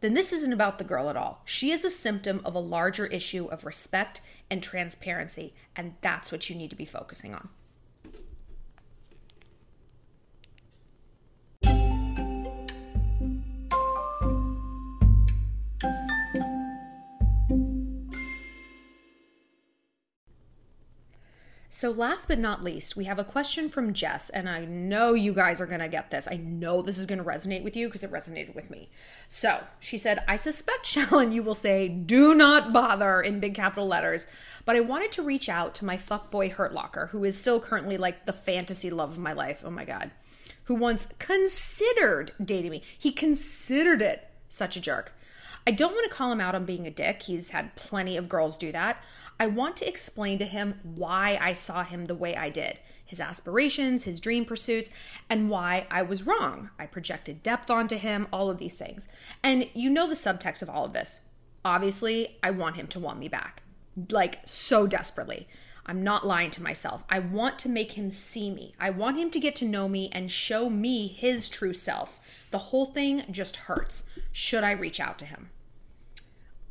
then 0.00 0.14
this 0.14 0.32
isn't 0.32 0.52
about 0.52 0.78
the 0.78 0.84
girl 0.84 1.08
at 1.08 1.16
all. 1.16 1.42
She 1.44 1.70
is 1.70 1.84
a 1.84 1.90
symptom 1.90 2.40
of 2.44 2.54
a 2.54 2.60
larger 2.60 3.06
issue 3.06 3.46
of 3.46 3.64
respect 3.64 4.20
and 4.50 4.62
transparency, 4.62 5.54
and 5.74 5.94
that's 6.02 6.30
what 6.30 6.50
you 6.50 6.56
need 6.56 6.70
to 6.70 6.76
be 6.76 6.84
focusing 6.84 7.34
on. 7.34 7.48
So, 21.84 21.90
last 21.90 22.28
but 22.28 22.38
not 22.38 22.64
least, 22.64 22.96
we 22.96 23.04
have 23.04 23.18
a 23.18 23.24
question 23.24 23.68
from 23.68 23.92
Jess, 23.92 24.30
and 24.30 24.48
I 24.48 24.64
know 24.64 25.12
you 25.12 25.34
guys 25.34 25.60
are 25.60 25.66
gonna 25.66 25.86
get 25.86 26.10
this. 26.10 26.26
I 26.30 26.38
know 26.38 26.80
this 26.80 26.96
is 26.96 27.04
gonna 27.04 27.22
resonate 27.22 27.62
with 27.62 27.76
you 27.76 27.88
because 27.88 28.02
it 28.02 28.10
resonated 28.10 28.54
with 28.54 28.70
me. 28.70 28.88
So, 29.28 29.62
she 29.80 29.98
said, 29.98 30.24
I 30.26 30.36
suspect, 30.36 30.86
Shallon, 30.86 31.34
you 31.34 31.42
will 31.42 31.54
say, 31.54 31.88
do 31.88 32.34
not 32.34 32.72
bother 32.72 33.20
in 33.20 33.38
big 33.38 33.54
capital 33.54 33.86
letters, 33.86 34.26
but 34.64 34.76
I 34.76 34.80
wanted 34.80 35.12
to 35.12 35.22
reach 35.22 35.50
out 35.50 35.74
to 35.74 35.84
my 35.84 35.98
fuckboy 35.98 36.52
Hurt 36.52 36.72
Locker, 36.72 37.08
who 37.08 37.22
is 37.22 37.38
still 37.38 37.60
currently 37.60 37.98
like 37.98 38.24
the 38.24 38.32
fantasy 38.32 38.88
love 38.88 39.10
of 39.10 39.18
my 39.18 39.34
life. 39.34 39.62
Oh 39.62 39.70
my 39.70 39.84
God. 39.84 40.10
Who 40.64 40.76
once 40.76 41.08
considered 41.18 42.32
dating 42.42 42.70
me. 42.70 42.82
He 42.98 43.12
considered 43.12 44.00
it. 44.00 44.26
Such 44.48 44.78
a 44.78 44.80
jerk. 44.80 45.12
I 45.66 45.70
don't 45.70 45.92
want 45.92 46.06
to 46.10 46.14
call 46.14 46.30
him 46.30 46.40
out 46.40 46.54
on 46.54 46.66
being 46.66 46.86
a 46.86 46.90
dick. 46.90 47.22
He's 47.22 47.50
had 47.50 47.74
plenty 47.74 48.16
of 48.16 48.28
girls 48.28 48.56
do 48.56 48.70
that. 48.72 49.02
I 49.38 49.46
want 49.46 49.76
to 49.78 49.88
explain 49.88 50.38
to 50.38 50.44
him 50.44 50.80
why 50.82 51.38
I 51.40 51.52
saw 51.52 51.82
him 51.82 52.04
the 52.04 52.14
way 52.14 52.36
I 52.36 52.50
did, 52.50 52.78
his 53.04 53.20
aspirations, 53.20 54.04
his 54.04 54.20
dream 54.20 54.44
pursuits, 54.44 54.90
and 55.28 55.50
why 55.50 55.86
I 55.90 56.02
was 56.02 56.26
wrong. 56.26 56.70
I 56.78 56.86
projected 56.86 57.42
depth 57.42 57.70
onto 57.70 57.96
him, 57.96 58.28
all 58.32 58.50
of 58.50 58.58
these 58.58 58.76
things. 58.76 59.08
And 59.42 59.68
you 59.74 59.90
know 59.90 60.08
the 60.08 60.14
subtext 60.14 60.62
of 60.62 60.70
all 60.70 60.84
of 60.84 60.92
this. 60.92 61.22
Obviously, 61.64 62.38
I 62.42 62.50
want 62.50 62.76
him 62.76 62.86
to 62.88 63.00
want 63.00 63.18
me 63.18 63.28
back, 63.28 63.62
like 64.10 64.40
so 64.44 64.86
desperately. 64.86 65.48
I'm 65.86 66.02
not 66.02 66.26
lying 66.26 66.50
to 66.52 66.62
myself. 66.62 67.04
I 67.10 67.18
want 67.18 67.58
to 67.60 67.68
make 67.68 67.92
him 67.92 68.10
see 68.10 68.50
me. 68.50 68.74
I 68.80 68.88
want 68.90 69.18
him 69.18 69.30
to 69.30 69.40
get 69.40 69.54
to 69.56 69.66
know 69.66 69.88
me 69.88 70.08
and 70.12 70.30
show 70.30 70.70
me 70.70 71.08
his 71.08 71.48
true 71.48 71.74
self. 71.74 72.20
The 72.50 72.58
whole 72.58 72.86
thing 72.86 73.24
just 73.30 73.56
hurts. 73.56 74.04
Should 74.32 74.64
I 74.64 74.72
reach 74.72 74.98
out 74.98 75.18
to 75.18 75.26
him? 75.26 75.50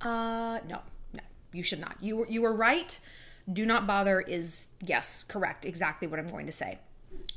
Uh, 0.02 0.60
no 0.67 0.82
you 1.54 1.63
should 1.63 1.80
not. 1.80 1.98
You 2.02 2.18
were 2.18 2.28
you 2.28 2.42
were 2.42 2.54
right. 2.54 3.00
Do 3.52 3.66
not 3.66 3.86
bother 3.86 4.22
is 4.22 4.76
yes, 4.82 5.24
correct, 5.24 5.66
exactly 5.66 6.08
what 6.08 6.20
I'm 6.20 6.30
going 6.30 6.46
to 6.46 6.52
say. 6.52 6.80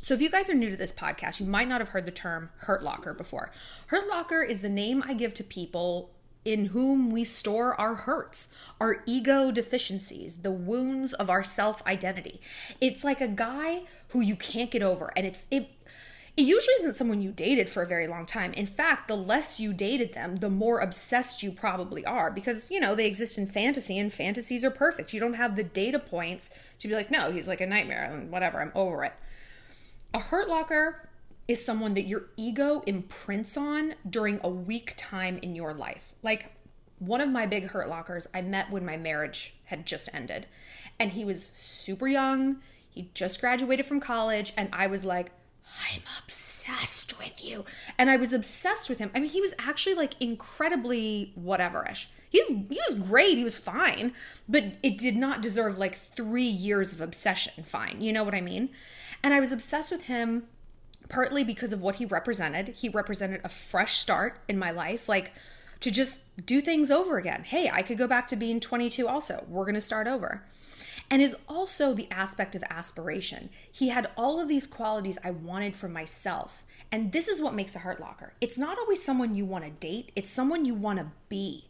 So, 0.01 0.15
if 0.15 0.21
you 0.21 0.31
guys 0.31 0.49
are 0.49 0.55
new 0.55 0.71
to 0.71 0.77
this 0.77 0.93
podcast, 0.93 1.41
you 1.41 1.47
might 1.47 1.69
not 1.69 1.81
have 1.81 1.89
heard 1.89 2.07
the 2.07 2.13
term 2.13 2.51
Hurt 2.59 2.83
Locker 2.83 3.13
before. 3.13 3.51
Hurt 3.89 4.09
Locker 4.09 4.43
is 4.43 4.63
the 4.63 4.69
name 4.69 5.03
I 5.05 5.15
give 5.15 5.35
to 5.35 5.45
people 5.45 6.13
in 6.45 6.67
whom 6.67 7.11
we 7.11 7.25
store 7.25 7.79
our 7.79 7.97
hurts, 7.97 8.55
our 8.81 9.03
ego 9.05 9.51
deficiencies, 9.51 10.43
the 10.43 10.53
wounds 10.53 11.13
of 11.13 11.29
our 11.29 11.43
self 11.43 11.85
identity. 11.87 12.41
It's 12.81 13.03
like 13.03 13.21
a 13.21 13.27
guy 13.27 13.83
who 14.11 14.21
you 14.21 14.37
can't 14.37 14.71
get 14.71 14.83
over, 14.83 15.13
and 15.17 15.27
it's 15.27 15.45
it. 15.51 15.71
It 16.37 16.43
usually 16.43 16.75
isn't 16.81 16.97
someone 16.97 17.23
you 17.23 17.33
dated 17.33 17.71
for 17.71 17.83
a 17.83 17.87
very 17.87 18.07
long 18.07 18.27
time. 18.27 18.53
In 18.53 18.67
fact, 18.67 19.09
the 19.09 19.17
less 19.17 19.59
you 19.59 19.73
dated 19.73 20.13
them, 20.13 20.37
the 20.37 20.51
more 20.51 20.81
obsessed 20.81 21.43
you 21.43 21.51
probably 21.51 22.05
are 22.05 22.31
because, 22.31 22.71
you 22.71 22.79
know, 22.79 22.95
they 22.95 23.07
exist 23.07 23.39
in 23.39 23.47
fantasy 23.47 23.99
and 23.99 24.13
fantasies 24.13 24.63
are 24.63 24.71
perfect. 24.71 25.15
You 25.15 25.21
don't 25.21 25.35
have 25.35 25.57
the 25.57 25.65
data 25.65 25.99
points 25.99 26.51
to 26.81 26.89
be 26.89 26.95
like, 26.95 27.11
no, 27.11 27.33
he's 27.33 27.49
like 27.49 27.63
a 27.63 27.67
nightmare 27.67 28.11
and 28.13 28.31
whatever, 28.31 28.61
I'm 28.61 28.73
over 28.75 29.03
it. 29.05 29.15
A 30.13 30.19
hurt 30.19 30.47
locker 30.47 31.09
is 31.49 31.65
someone 31.65 31.95
that 31.95 32.03
your 32.03 32.27
ego 32.37 32.83
imprints 32.87 33.57
on 33.57 33.95
during 34.09 34.39
a 34.45 34.49
weak 34.51 34.93
time 34.99 35.39
in 35.41 35.55
your 35.55 35.73
life. 35.73 36.13
Like 36.23 36.53
one 36.99 37.23
of 37.23 37.31
my 37.31 37.47
big 37.47 37.69
hurt 37.69 37.89
lockers 37.89 38.27
I 38.35 38.43
met 38.43 38.71
when 38.71 38.85
my 38.85 38.99
marriage 38.99 39.55
had 39.65 39.87
just 39.87 40.11
ended. 40.13 40.47
And 41.01 41.13
he 41.13 41.25
was 41.25 41.51
super 41.55 42.09
young. 42.09 42.59
He 42.91 43.11
just 43.15 43.41
graduated 43.41 43.87
from 43.87 44.01
college. 44.01 44.53
And 44.57 44.69
I 44.73 44.87
was 44.87 45.03
like, 45.03 45.31
I'm 45.93 46.03
obsessed 46.23 47.19
with 47.19 47.45
you. 47.45 47.65
And 47.99 48.11
I 48.11 48.17
was 48.17 48.33
obsessed 48.33 48.89
with 48.89 48.99
him. 48.99 49.11
I 49.15 49.21
mean, 49.21 49.31
he 49.31 49.41
was 49.41 49.55
actually 49.59 49.95
like 49.95 50.15
incredibly 50.21 51.33
whateverish. 51.39 52.07
He's 52.29 52.49
he 52.49 52.81
was 52.89 52.97
great, 53.09 53.39
he 53.39 53.45
was 53.45 53.59
fine, 53.59 54.13
but 54.49 54.65
it 54.83 54.99
did 54.99 55.17
not 55.17 55.41
deserve 55.41 55.79
like 55.79 55.97
3 55.97 56.43
years 56.43 56.93
of 56.93 57.01
obsession 57.01 57.65
fine. 57.65 58.01
You 58.01 58.13
know 58.13 58.25
what 58.25 58.35
I 58.35 58.41
mean? 58.41 58.71
And 59.23 59.33
I 59.33 59.41
was 59.41 59.53
obsessed 59.53 59.93
with 59.93 60.03
him 60.03 60.45
partly 61.09 61.45
because 61.45 61.73
of 61.73 61.81
what 61.81 61.97
he 61.97 62.05
represented. 62.05 62.69
He 62.69 62.89
represented 62.89 63.41
a 63.45 63.49
fresh 63.49 63.99
start 63.99 64.41
in 64.49 64.59
my 64.59 64.71
life, 64.73 65.09
like 65.09 65.33
to 65.81 65.91
just 65.91 66.23
do 66.45 66.61
things 66.61 66.91
over 66.91 67.17
again. 67.17 67.45
Hey, 67.45 67.71
I 67.71 67.83
could 67.83 67.97
go 67.97 68.09
back 68.09 68.27
to 68.29 68.37
being 68.37 68.61
22 68.61 69.07
also. 69.07 69.45
We're 69.49 69.65
going 69.65 69.75
to 69.77 69.81
start 69.81 70.09
over. 70.09 70.43
And 71.11 71.23
is 71.23 71.37
also 71.49 71.95
the 71.95 72.09
aspect 72.11 72.55
of 72.55 72.65
aspiration. 72.69 73.51
He 73.71 73.91
had 73.91 74.11
all 74.17 74.41
of 74.41 74.49
these 74.49 74.67
qualities 74.67 75.19
I 75.23 75.31
wanted 75.31 75.77
for 75.77 75.89
myself. 75.89 76.65
And 76.91 77.13
this 77.13 77.29
is 77.29 77.41
what 77.41 77.55
makes 77.55 77.77
a 77.77 77.81
hurt 77.81 78.01
locker. 78.01 78.33
It's 78.41 78.59
not 78.59 78.79
always 78.79 79.03
someone 79.03 79.37
you 79.37 79.45
want 79.45 79.65
to 79.65 79.71
date, 79.71 80.11
it's 80.17 80.31
someone 80.31 80.65
you 80.65 80.75
want 80.75 80.99
to 80.99 81.13
be. 81.29 81.67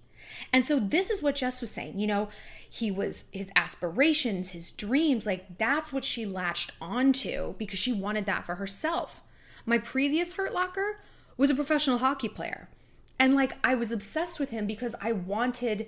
And 0.52 0.64
so 0.64 0.80
this 0.80 1.10
is 1.10 1.22
what 1.22 1.36
Jess 1.36 1.60
was 1.60 1.70
saying. 1.70 1.98
You 1.98 2.06
know, 2.06 2.28
he 2.68 2.90
was 2.90 3.26
his 3.30 3.50
aspirations, 3.56 4.50
his 4.50 4.70
dreams, 4.70 5.26
like 5.26 5.58
that's 5.58 5.92
what 5.92 6.04
she 6.04 6.26
latched 6.26 6.72
onto 6.80 7.54
because 7.54 7.78
she 7.78 7.92
wanted 7.92 8.26
that 8.26 8.44
for 8.44 8.56
herself. 8.56 9.22
My 9.64 9.78
previous 9.78 10.34
Hurt 10.34 10.52
Locker 10.52 11.00
was 11.36 11.50
a 11.50 11.54
professional 11.54 11.98
hockey 11.98 12.28
player. 12.28 12.68
And 13.18 13.34
like 13.34 13.56
I 13.64 13.74
was 13.74 13.90
obsessed 13.90 14.38
with 14.38 14.50
him 14.50 14.66
because 14.66 14.94
I 15.00 15.12
wanted 15.12 15.86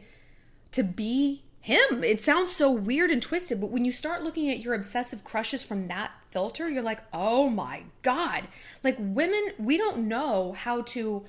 to 0.73 0.83
be 0.83 1.43
him. 1.61 2.03
It 2.05 2.21
sounds 2.21 2.55
so 2.55 2.71
weird 2.71 3.11
and 3.11 3.21
twisted, 3.21 3.61
but 3.61 3.71
when 3.71 3.85
you 3.85 3.93
start 3.93 4.23
looking 4.23 4.51
at 4.51 4.61
your 4.65 4.75
obsessive 4.75 5.25
crushes 5.25 5.65
from 5.65 5.89
that 5.89 6.13
filter, 6.31 6.69
you're 6.69 6.83
like, 6.83 7.03
oh 7.13 7.49
my 7.49 7.83
God. 8.03 8.49
Like 8.83 8.97
women, 8.99 9.53
we 9.59 9.77
don't 9.77 10.09
know 10.09 10.53
how 10.53 10.83
to 10.83 11.25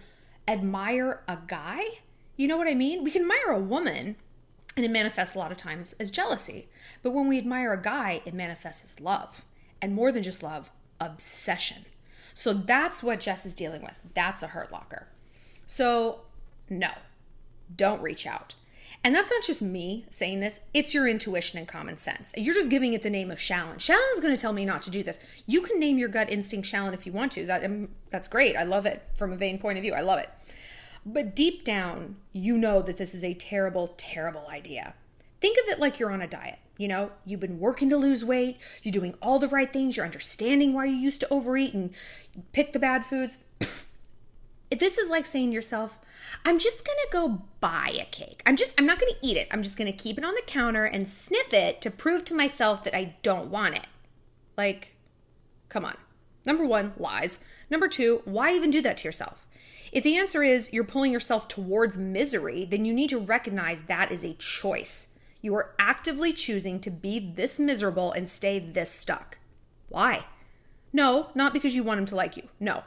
admire 0.48 1.22
a 1.28 1.38
guy. 1.48 1.82
You 2.38 2.48
know 2.48 2.58
what 2.58 2.68
I 2.68 2.74
mean? 2.74 3.04
We 3.04 3.12
can 3.12 3.24
admire 3.24 3.52
a 3.52 3.60
woman 3.60 4.16
and 4.76 4.86
it 4.86 4.92
manifests 4.92 5.36
a 5.36 5.40
lot 5.40 5.52
of 5.52 5.58
times 5.58 5.94
as 6.00 6.10
jealousy. 6.10 6.70
But 7.04 7.12
when 7.12 7.28
we 7.28 7.38
admire 7.38 7.74
a 7.74 7.82
guy, 7.82 8.22
it 8.26 8.34
manifests 8.34 8.86
as 8.86 9.02
love. 9.02 9.44
And 9.82 9.94
more 9.94 10.12
than 10.12 10.24
just 10.24 10.42
love, 10.44 10.72
obsession. 11.00 11.86
So 12.34 12.54
that's 12.54 13.04
what 13.04 13.20
Jess 13.20 13.46
is 13.46 13.54
dealing 13.54 13.82
with. 13.82 14.02
That's 14.14 14.42
a 14.42 14.48
hurt 14.48 14.72
locker. 14.72 15.08
So, 15.68 16.22
no, 16.70 16.92
don't 17.76 18.02
reach 18.02 18.26
out. 18.26 18.56
And 19.04 19.16
that's 19.16 19.32
not 19.32 19.44
just 19.44 19.62
me 19.62 20.06
saying 20.10 20.42
this, 20.42 20.60
it's 20.74 20.94
your 20.94 21.08
intuition 21.08 21.58
and 21.58 21.68
common 21.68 21.96
sense. 21.96 22.34
You're 22.36 22.54
just 22.54 22.70
giving 22.70 22.94
it 22.94 23.02
the 23.02 23.10
name 23.10 23.32
of 23.32 23.38
Shallon. 23.38 23.78
Shallon's 23.78 24.20
going 24.20 24.36
to 24.36 24.42
tell 24.42 24.52
me 24.52 24.66
not 24.66 24.82
to 24.84 24.92
do 24.92 25.04
this. 25.04 25.20
You 25.46 25.62
can 25.62 25.80
name 25.80 25.98
your 25.98 26.10
gut 26.10 26.30
instinct 26.30 26.68
Shallon 26.68 26.94
if 26.94 27.06
you 27.06 27.14
want 27.14 27.32
to. 27.34 27.46
That, 27.46 27.64
um, 27.64 27.90
that's 28.10 28.28
great. 28.28 28.58
I 28.58 28.64
love 28.64 28.86
it 28.86 29.02
from 29.16 29.32
a 29.32 29.38
vain 29.38 29.58
point 29.58 29.78
of 29.78 29.84
view. 29.84 29.94
I 29.94 30.02
love 30.02 30.20
it. 30.20 30.30
But 31.06 31.36
deep 31.36 31.64
down, 31.64 32.18
you 32.34 32.58
know 32.58 32.82
that 32.82 32.98
this 32.98 33.16
is 33.16 33.24
a 33.24 33.34
terrible, 33.34 33.94
terrible 33.98 34.46
idea. 34.50 34.94
Think 35.40 35.58
of 35.64 35.70
it 35.70 35.80
like 35.80 36.00
you're 36.00 36.12
on 36.12 36.22
a 36.22 36.28
diet. 36.28 36.60
You 36.78 36.88
know, 36.88 37.12
you've 37.26 37.40
been 37.40 37.60
working 37.60 37.90
to 37.90 37.98
lose 37.98 38.24
weight, 38.24 38.58
you're 38.84 38.94
doing 38.94 39.14
all 39.22 39.38
the 39.38 39.50
right 39.50 39.72
things, 39.72 39.98
you're 39.98 40.06
understanding 40.06 40.74
why 40.74 40.86
you 40.86 40.96
used 40.96 41.20
to 41.20 41.28
overeat 41.30 41.74
and 41.74 41.94
pick 42.54 42.72
the 42.72 42.80
bad 42.80 43.06
foods. 43.06 43.38
This 44.72 44.98
is 44.98 45.10
like 45.10 45.26
saying 45.26 45.50
to 45.50 45.56
yourself, 45.56 45.98
I'm 46.46 46.60
just 46.60 46.86
gonna 46.86 46.98
go 47.12 47.42
buy 47.60 47.92
a 48.00 48.06
cake. 48.06 48.44
I'm 48.46 48.56
just, 48.56 48.74
I'm 48.78 48.86
not 48.86 49.00
gonna 49.00 49.14
eat 49.24 49.38
it. 49.38 49.48
I'm 49.52 49.64
just 49.64 49.78
gonna 49.78 49.92
keep 49.92 50.18
it 50.18 50.24
on 50.24 50.36
the 50.36 50.44
counter 50.46 50.86
and 50.86 51.10
sniff 51.10 51.54
it 51.54 51.82
to 51.82 51.90
prove 51.90 52.24
to 52.26 52.36
myself 52.36 52.84
that 52.84 52.96
I 52.96 53.16
don't 53.24 53.50
want 53.50 53.76
it. 53.76 53.88
Like, 54.58 54.96
come 55.70 55.86
on. 55.86 55.98
Number 56.46 56.66
one, 56.66 56.94
lies. 56.98 57.40
Number 57.70 57.88
two, 57.88 58.22
why 58.26 58.54
even 58.54 58.72
do 58.72 58.82
that 58.82 58.98
to 58.98 59.08
yourself? 59.08 59.48
If 59.92 60.04
the 60.04 60.18
answer 60.18 60.44
is 60.44 60.72
you're 60.72 60.84
pulling 60.84 61.12
yourself 61.12 61.48
towards 61.48 61.98
misery, 61.98 62.66
then 62.66 62.86
you 62.86 62.94
need 62.94 63.10
to 63.10 63.20
recognize 63.20 63.84
that 63.84 64.12
is 64.12 64.24
a 64.24 64.34
choice. 64.36 65.10
You 65.42 65.56
are 65.56 65.74
actively 65.80 66.34
choosing 66.34 66.80
to 66.82 66.92
be 66.92 67.20
this 67.20 67.60
miserable 67.60 68.12
and 68.12 68.30
stay 68.30 68.60
this 68.60 68.92
stuck. 68.92 69.38
Why? 69.88 70.26
No, 70.92 71.30
not 71.34 71.54
because 71.54 71.76
you 71.76 71.84
want 71.84 72.00
him 72.00 72.06
to 72.08 72.16
like 72.16 72.38
you. 72.38 72.44
No. 72.60 72.84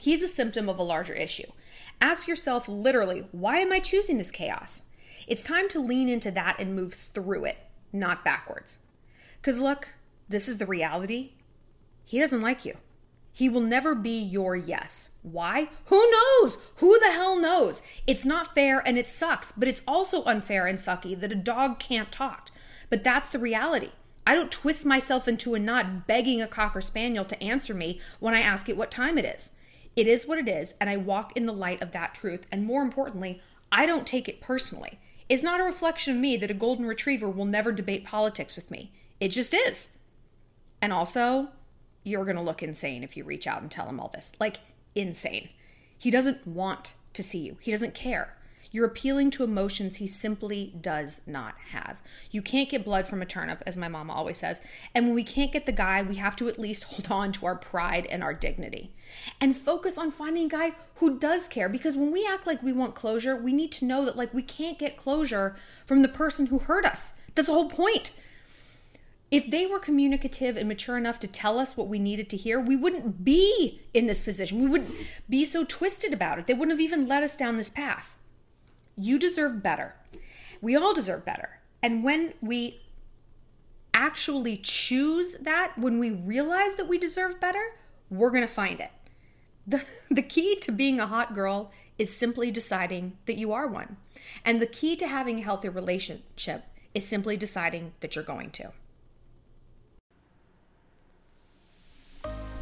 He's 0.00 0.22
a 0.22 0.28
symptom 0.28 0.68
of 0.68 0.78
a 0.78 0.82
larger 0.82 1.12
issue. 1.12 1.52
Ask 2.00 2.26
yourself 2.26 2.68
literally, 2.68 3.26
why 3.32 3.58
am 3.58 3.70
I 3.70 3.80
choosing 3.80 4.16
this 4.16 4.30
chaos? 4.30 4.84
It's 5.26 5.42
time 5.42 5.68
to 5.68 5.80
lean 5.80 6.08
into 6.08 6.30
that 6.30 6.56
and 6.58 6.74
move 6.74 6.94
through 6.94 7.44
it, 7.44 7.58
not 7.92 8.24
backwards. 8.24 8.78
Because 9.36 9.60
look, 9.60 9.88
this 10.26 10.48
is 10.48 10.56
the 10.56 10.64
reality. 10.64 11.32
He 12.04 12.18
doesn't 12.18 12.40
like 12.40 12.64
you. 12.64 12.78
He 13.32 13.50
will 13.50 13.60
never 13.60 13.94
be 13.94 14.18
your 14.18 14.56
yes. 14.56 15.10
Why? 15.22 15.68
Who 15.86 16.10
knows? 16.10 16.58
Who 16.76 16.98
the 16.98 17.12
hell 17.12 17.38
knows? 17.38 17.82
It's 18.06 18.24
not 18.24 18.54
fair 18.54 18.82
and 18.86 18.96
it 18.96 19.06
sucks, 19.06 19.52
but 19.52 19.68
it's 19.68 19.82
also 19.86 20.24
unfair 20.24 20.66
and 20.66 20.78
sucky 20.78 21.18
that 21.20 21.30
a 21.30 21.36
dog 21.36 21.78
can't 21.78 22.10
talk. 22.10 22.50
But 22.88 23.04
that's 23.04 23.28
the 23.28 23.38
reality. 23.38 23.90
I 24.26 24.34
don't 24.34 24.50
twist 24.50 24.86
myself 24.86 25.28
into 25.28 25.54
a 25.54 25.58
knot 25.58 26.06
begging 26.06 26.40
a 26.40 26.46
cocker 26.46 26.80
spaniel 26.80 27.24
to 27.26 27.42
answer 27.42 27.74
me 27.74 28.00
when 28.18 28.32
I 28.34 28.40
ask 28.40 28.68
it 28.68 28.76
what 28.76 28.90
time 28.90 29.18
it 29.18 29.24
is. 29.24 29.52
It 30.00 30.06
is 30.06 30.26
what 30.26 30.38
it 30.38 30.48
is, 30.48 30.72
and 30.80 30.88
I 30.88 30.96
walk 30.96 31.36
in 31.36 31.44
the 31.44 31.52
light 31.52 31.82
of 31.82 31.92
that 31.92 32.14
truth. 32.14 32.46
And 32.50 32.64
more 32.64 32.80
importantly, 32.80 33.42
I 33.70 33.84
don't 33.84 34.06
take 34.06 34.30
it 34.30 34.40
personally. 34.40 34.98
It's 35.28 35.42
not 35.42 35.60
a 35.60 35.64
reflection 35.64 36.14
of 36.14 36.20
me 36.20 36.38
that 36.38 36.50
a 36.50 36.54
golden 36.54 36.86
retriever 36.86 37.28
will 37.28 37.44
never 37.44 37.70
debate 37.70 38.06
politics 38.06 38.56
with 38.56 38.70
me. 38.70 38.92
It 39.20 39.28
just 39.28 39.52
is. 39.52 39.98
And 40.80 40.90
also, 40.90 41.48
you're 42.02 42.24
going 42.24 42.38
to 42.38 42.42
look 42.42 42.62
insane 42.62 43.04
if 43.04 43.14
you 43.14 43.24
reach 43.24 43.46
out 43.46 43.60
and 43.60 43.70
tell 43.70 43.90
him 43.90 44.00
all 44.00 44.08
this. 44.08 44.32
Like, 44.40 44.60
insane. 44.94 45.50
He 45.98 46.10
doesn't 46.10 46.46
want 46.46 46.94
to 47.12 47.22
see 47.22 47.40
you, 47.40 47.58
he 47.60 47.70
doesn't 47.70 47.92
care. 47.92 48.38
You're 48.72 48.86
appealing 48.86 49.30
to 49.32 49.44
emotions 49.44 49.96
he 49.96 50.06
simply 50.06 50.72
does 50.80 51.22
not 51.26 51.54
have. 51.70 52.00
You 52.30 52.40
can't 52.40 52.68
get 52.68 52.84
blood 52.84 53.08
from 53.08 53.20
a 53.20 53.26
turnip, 53.26 53.62
as 53.66 53.76
my 53.76 53.88
mama 53.88 54.12
always 54.12 54.38
says. 54.38 54.60
And 54.94 55.06
when 55.06 55.14
we 55.14 55.24
can't 55.24 55.50
get 55.50 55.66
the 55.66 55.72
guy, 55.72 56.02
we 56.02 56.16
have 56.16 56.36
to 56.36 56.48
at 56.48 56.58
least 56.58 56.84
hold 56.92 57.10
on 57.10 57.32
to 57.32 57.46
our 57.46 57.56
pride 57.56 58.06
and 58.06 58.22
our 58.22 58.34
dignity. 58.34 58.94
And 59.40 59.56
focus 59.56 59.98
on 59.98 60.12
finding 60.12 60.46
a 60.46 60.48
guy 60.48 60.72
who 60.96 61.18
does 61.18 61.48
care. 61.48 61.68
Because 61.68 61.96
when 61.96 62.12
we 62.12 62.26
act 62.30 62.46
like 62.46 62.62
we 62.62 62.72
want 62.72 62.94
closure, 62.94 63.34
we 63.34 63.52
need 63.52 63.72
to 63.72 63.84
know 63.84 64.04
that, 64.04 64.16
like, 64.16 64.32
we 64.32 64.42
can't 64.42 64.78
get 64.78 64.96
closure 64.96 65.56
from 65.84 66.02
the 66.02 66.08
person 66.08 66.46
who 66.46 66.60
hurt 66.60 66.84
us. 66.84 67.14
That's 67.34 67.48
the 67.48 67.54
whole 67.54 67.70
point. 67.70 68.12
If 69.32 69.50
they 69.50 69.66
were 69.66 69.78
communicative 69.78 70.56
and 70.56 70.68
mature 70.68 70.96
enough 70.96 71.18
to 71.20 71.28
tell 71.28 71.58
us 71.58 71.76
what 71.76 71.86
we 71.88 71.98
needed 71.98 72.28
to 72.30 72.36
hear, 72.36 72.60
we 72.60 72.76
wouldn't 72.76 73.24
be 73.24 73.80
in 73.94 74.06
this 74.06 74.24
position. 74.24 74.60
We 74.60 74.68
wouldn't 74.68 74.94
be 75.28 75.44
so 75.44 75.64
twisted 75.64 76.12
about 76.12 76.38
it. 76.38 76.46
They 76.46 76.54
wouldn't 76.54 76.76
have 76.76 76.84
even 76.84 77.08
led 77.08 77.22
us 77.22 77.36
down 77.36 77.56
this 77.56 77.68
path. 77.68 78.16
You 79.00 79.18
deserve 79.18 79.62
better. 79.62 79.94
We 80.60 80.76
all 80.76 80.92
deserve 80.92 81.24
better. 81.24 81.60
And 81.82 82.04
when 82.04 82.34
we 82.42 82.80
actually 83.94 84.58
choose 84.58 85.34
that, 85.40 85.72
when 85.76 85.98
we 85.98 86.10
realize 86.10 86.74
that 86.76 86.88
we 86.88 86.98
deserve 86.98 87.40
better, 87.40 87.64
we're 88.10 88.30
going 88.30 88.46
to 88.46 88.52
find 88.52 88.80
it. 88.80 88.90
The, 89.66 89.82
the 90.10 90.22
key 90.22 90.56
to 90.60 90.72
being 90.72 91.00
a 91.00 91.06
hot 91.06 91.34
girl 91.34 91.72
is 91.98 92.14
simply 92.14 92.50
deciding 92.50 93.16
that 93.26 93.38
you 93.38 93.52
are 93.52 93.66
one. 93.66 93.96
And 94.44 94.60
the 94.60 94.66
key 94.66 94.96
to 94.96 95.06
having 95.06 95.38
a 95.38 95.42
healthy 95.42 95.68
relationship 95.68 96.64
is 96.94 97.06
simply 97.06 97.36
deciding 97.36 97.92
that 98.00 98.14
you're 98.14 98.24
going 98.24 98.50
to. 98.52 98.72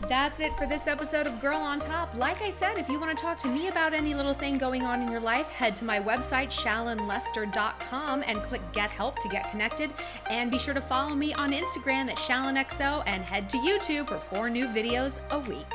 That's 0.09 0.41
it 0.41 0.57
for 0.57 0.67
this 0.67 0.87
episode 0.87 1.27
of 1.27 1.39
Girl 1.39 1.59
on 1.59 1.81
Top. 1.81 2.15
Like 2.15 2.41
I 2.41 2.49
said, 2.49 2.79
if 2.79 2.89
you 2.89 2.99
want 2.99 3.17
to 3.17 3.23
talk 3.23 3.39
to 3.41 3.49
me 3.49 3.69
about 3.69 3.93
any 3.93 4.15
little 4.15 4.33
thing 4.33 4.57
going 4.57 4.83
on 4.83 5.03
in 5.03 5.11
your 5.11 5.21
life, 5.21 5.49
head 5.49 5.77
to 5.77 5.85
my 5.85 6.01
website, 6.01 6.51
shallonlester.com, 6.51 8.25
and 8.27 8.43
click 8.43 8.63
Get 8.73 8.91
Help 8.91 9.21
to 9.21 9.29
get 9.29 9.51
connected. 9.51 9.91
And 10.31 10.51
be 10.51 10.59
sure 10.59 10.73
to 10.73 10.81
follow 10.81 11.15
me 11.15 11.35
on 11.35 11.53
Instagram 11.53 12.09
at 12.09 12.17
ShallonXO 12.17 13.03
and 13.07 13.23
head 13.23 13.51
to 13.51 13.59
YouTube 13.59 14.09
for 14.09 14.19
four 14.19 14.49
new 14.49 14.67
videos 14.69 15.21
a 15.31 15.41
week. 15.41 15.67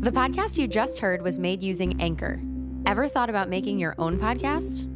The 0.00 0.10
podcast 0.10 0.58
you 0.58 0.66
just 0.66 0.98
heard 0.98 1.22
was 1.22 1.38
made 1.38 1.62
using 1.62 2.00
Anchor. 2.00 2.40
Ever 2.86 3.06
thought 3.06 3.30
about 3.30 3.48
making 3.48 3.78
your 3.78 3.94
own 3.98 4.18
podcast? 4.18 4.95